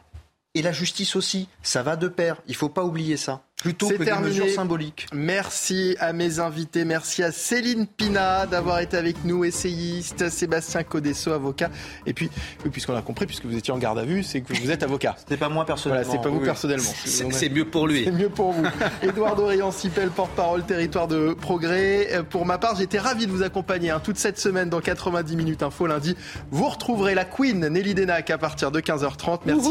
[0.54, 1.48] et la justice aussi.
[1.64, 2.38] Ça va de pair.
[2.48, 5.08] Il ne faut pas oublier ça plutôt que des mesures symboliques.
[5.14, 11.32] Merci à mes invités, merci à Céline Pina d'avoir été avec nous, essayiste, Sébastien Codesso,
[11.32, 11.70] avocat.
[12.06, 12.30] Et puis,
[12.72, 15.16] puisqu'on a compris, puisque vous étiez en garde à vue, c'est que vous êtes avocat.
[15.28, 16.04] C'est pas moi personnellement.
[16.04, 16.92] Voilà, c'est pas vous personnellement.
[17.06, 18.06] C'est mieux pour lui.
[18.06, 18.66] C'est mieux pour vous.
[19.04, 22.10] Édouard Dorian Sipel, porte-parole territoire de progrès.
[22.14, 25.36] Euh, pour ma part, j'étais ravi de vous accompagner hein, toute cette semaine dans 90
[25.36, 26.16] minutes info lundi.
[26.50, 29.42] Vous retrouverez la Queen Nelly Denac à partir de 15h30.
[29.46, 29.70] Merci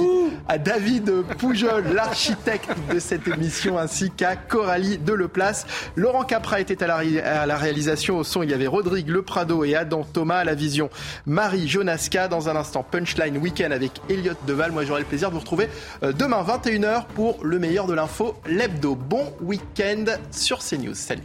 [0.48, 5.66] à David Poujol, l'architecte de cette émission ainsi qu'à Coralie Deleplace.
[5.96, 8.18] Laurent Capra était à la, réalisation.
[8.18, 10.90] Au son, il y avait Rodrigue Le Prado et Adam Thomas à la vision.
[11.26, 12.28] Marie Jonaska.
[12.28, 14.72] Dans un instant, Punchline Weekend avec Elliot Deval.
[14.72, 15.68] Moi, j'aurai le plaisir de vous retrouver
[16.02, 18.94] euh, demain 21h pour le meilleur de l'info, l'hebdo.
[18.94, 20.94] Bon week-end sur CNews.
[20.94, 21.22] Salut.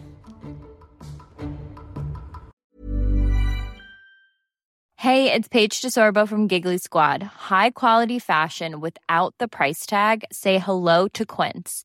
[5.06, 7.22] Hey, it's Paige DeSorbo from Giggly Squad.
[7.22, 10.26] High quality fashion without the price tag.
[10.32, 11.85] Say hello to Quince.